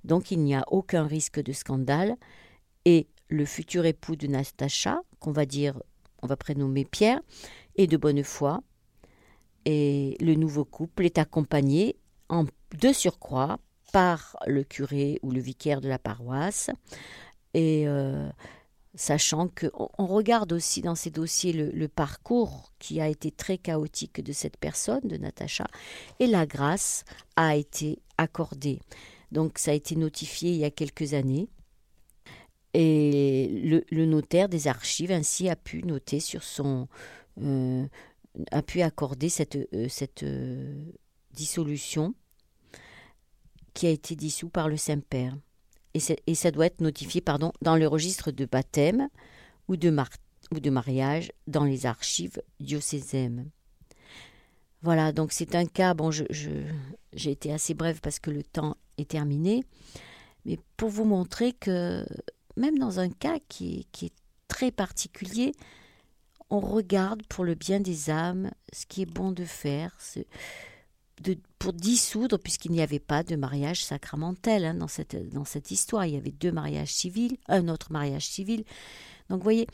donc 0.03 0.31
il 0.31 0.39
n'y 0.39 0.55
a 0.55 0.63
aucun 0.71 1.05
risque 1.05 1.41
de 1.41 1.51
scandale, 1.51 2.15
et 2.85 3.07
le 3.27 3.45
futur 3.45 3.85
époux 3.85 4.15
de 4.15 4.27
Natacha, 4.27 5.01
qu'on 5.19 5.31
va 5.31 5.45
dire, 5.45 5.81
on 6.21 6.27
va 6.27 6.37
prénommer 6.37 6.85
Pierre, 6.85 7.19
est 7.75 7.87
de 7.87 7.97
bonne 7.97 8.23
foi, 8.23 8.61
et 9.65 10.15
le 10.21 10.35
nouveau 10.35 10.63
couple 10.63 11.05
est 11.05 11.17
accompagné 11.17 11.97
en, 12.29 12.45
de 12.79 12.93
surcroît 12.93 13.57
par 13.95 14.35
le 14.45 14.65
curé 14.65 15.19
ou 15.23 15.31
le 15.31 15.39
vicaire 15.39 15.79
de 15.79 15.87
la 15.87 15.97
paroisse, 15.97 16.69
et 17.53 17.87
euh, 17.87 18.27
sachant 18.93 19.47
qu'on 19.47 20.05
regarde 20.05 20.51
aussi 20.51 20.81
dans 20.81 20.95
ces 20.95 21.11
dossiers 21.11 21.53
le, 21.53 21.87
parcours 21.87 22.73
qui 22.77 22.99
a 22.99 23.07
été 23.07 23.31
très 23.31 23.57
chaotique 23.57 24.21
de 24.21 24.33
cette 24.33 24.57
personne, 24.57 24.99
de 25.05 25.15
Natacha, 25.15 25.67
et 26.19 26.27
la 26.27 26.45
grâce 26.45 27.05
a 27.37 27.55
été 27.55 27.99
accordée. 28.17 28.81
Donc 29.31 29.59
ça 29.59 29.71
a 29.71 29.75
été 29.75 29.95
notifié 29.95 30.51
il 30.51 30.57
y 30.57 30.65
a 30.65 30.71
quelques 30.71 31.13
années. 31.13 31.47
Et 32.73 33.81
le, 33.91 34.05
notaire 34.05 34.49
des 34.49 34.67
archives 34.67 35.13
ainsi 35.13 35.47
a 35.47 35.55
pu 35.55 35.83
noter 35.83 36.19
sur 36.19 36.43
son... 36.43 36.89
Euh, 37.41 37.85
a 38.51 38.61
pu 38.61 38.81
accorder 38.81 39.29
cette, 39.29 39.55
euh, 40.23 40.91
dissolution 41.31 42.13
qui 43.75 43.85
a 43.85 43.91
été 43.91 44.15
dissous 44.15 44.49
par 44.49 44.69
le 44.69 44.77
Saint-Père 44.77 45.37
et, 45.93 46.35
ça 46.35 46.51
doit 46.51 46.65
être 46.65 46.81
notifié 46.81 47.21
pardon, 47.21 47.53
dans 47.61 47.77
le 47.77 47.87
registre 47.87 48.31
de 48.31 48.45
baptême 48.45 49.07
ou 49.67 49.77
de, 49.77 49.95
ou 50.51 50.59
de 50.59 50.69
mariage 50.69 51.31
dans 51.47 51.63
les 51.63 51.85
archives 51.85 52.41
diocésaines. 52.59 53.49
Voilà, 54.81 55.11
donc 55.11 55.31
c'est 55.31 55.55
un 55.55 55.65
cas, 55.65 55.93
bon, 55.93 56.11
j'ai 56.11 57.31
été 57.31 57.53
assez 57.53 57.73
bref 57.73 58.01
parce 58.01 58.19
que 58.19 58.29
le 58.29 58.43
temps 58.43 58.75
est 58.97 59.09
terminé, 59.09 59.63
mais 60.45 60.59
pour 60.77 60.89
vous 60.89 61.05
montrer 61.05 61.53
que 61.53 62.05
même 62.57 62.77
dans 62.77 62.99
un 62.99 63.09
cas 63.09 63.37
qui 63.47 63.87
est 64.01 64.13
très 64.47 64.71
particulier, 64.71 65.53
on 66.49 66.59
regarde 66.59 67.25
pour 67.27 67.43
le 67.43 67.55
bien 67.55 67.79
des 67.79 68.09
âmes 68.09 68.51
ce 68.73 68.85
qui 68.85 69.01
est 69.01 69.11
bon 69.11 69.31
de 69.31 69.45
faire, 69.45 69.95
pour 71.59 71.73
dissoudre, 71.73 72.37
puisqu'il 72.37 72.71
n'y 72.71 72.81
avait 72.81 72.99
pas 72.99 73.23
de 73.23 73.35
mariage 73.35 73.83
sacramentel 73.83 74.65
hein, 74.65 74.73
dans, 74.73 74.87
cette, 74.87 75.29
dans 75.29 75.45
cette 75.45 75.71
histoire. 75.71 76.05
Il 76.05 76.13
y 76.13 76.17
avait 76.17 76.31
deux 76.31 76.51
mariages 76.51 76.93
civils, 76.93 77.37
un 77.47 77.67
autre 77.67 77.91
mariage 77.91 78.27
civil. 78.27 78.65
Donc 79.29 79.39
vous 79.39 79.43
voyez, 79.43 79.67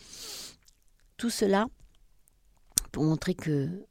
tout 1.17 1.29
cela 1.29 1.67
pour 2.91 3.03
montrer 3.03 3.35
que 3.35 3.85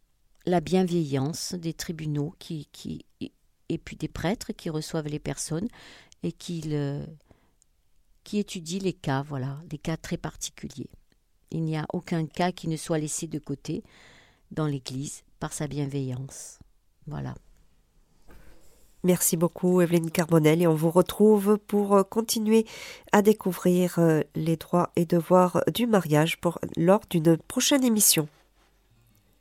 la 0.46 0.61
bienveillance 0.61 1.55
des 1.55 1.74
tribunaux 1.74 2.34
qui, 2.38 2.68
qui, 2.72 3.05
et 3.68 3.78
puis 3.78 3.96
des 3.96 4.09
prêtres 4.09 4.53
qui 4.53 4.70
reçoivent 4.70 5.09
les 5.09 5.18
personnes 5.18 5.68
et 6.22 6.32
qui, 6.32 6.62
le, 6.62 7.05
qui 8.24 8.38
étudient 8.38 8.80
les 8.80 8.92
cas, 8.92 9.22
voilà, 9.22 9.62
les 9.70 9.78
cas 9.78 9.96
très 9.96 10.16
particuliers. 10.16 10.90
Il 11.51 11.62
n'y 11.62 11.76
a 11.76 11.86
aucun 11.92 12.26
cas 12.26 12.53
qui 12.53 12.68
ne 12.68 12.76
soit 12.76 12.98
laissé 12.98 13.26
de 13.26 13.38
côté 13.38 13.82
dans 14.51 14.66
l'Église 14.66 15.22
par 15.38 15.53
sa 15.53 15.66
bienveillance. 15.66 16.59
Voilà. 17.07 17.34
Merci 19.03 19.38
beaucoup 19.38 19.80
Evelyne 19.80 20.11
Carbonel 20.11 20.61
et 20.61 20.66
on 20.66 20.74
vous 20.74 20.90
retrouve 20.90 21.57
pour 21.66 21.96
euh, 21.96 22.03
continuer 22.03 22.66
à 23.12 23.22
découvrir 23.22 23.98
euh, 23.98 24.20
les 24.34 24.57
droits 24.57 24.90
et 24.94 25.07
devoirs 25.07 25.62
du 25.72 25.86
mariage 25.86 26.38
lors 26.76 27.01
d'une 27.09 27.38
prochaine 27.38 27.82
émission. 27.82 28.28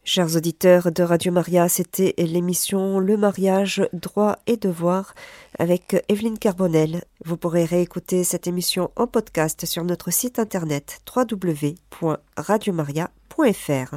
Chers 0.06 0.38
auditeurs 0.38 0.94
de 0.94 1.04
Radio 1.04 1.32
Maria, 1.32 1.70
c'était 1.70 2.16
l'émission 2.18 2.98
Le 3.00 3.16
mariage, 3.18 3.88
droits 3.94 4.40
et 4.48 4.58
devoirs 4.58 5.14
avec 5.60 6.04
Evelyne 6.08 6.40
Carbonel. 6.40 7.04
Vous 7.26 7.38
pourrez 7.38 7.66
réécouter 7.66 8.24
cette 8.24 8.48
émission 8.48 8.90
en 8.96 9.06
podcast 9.08 9.66
sur 9.66 9.84
notre 9.84 10.10
site 10.10 10.40
internet 10.40 11.02
www.radiomaria.fr. 11.16 13.96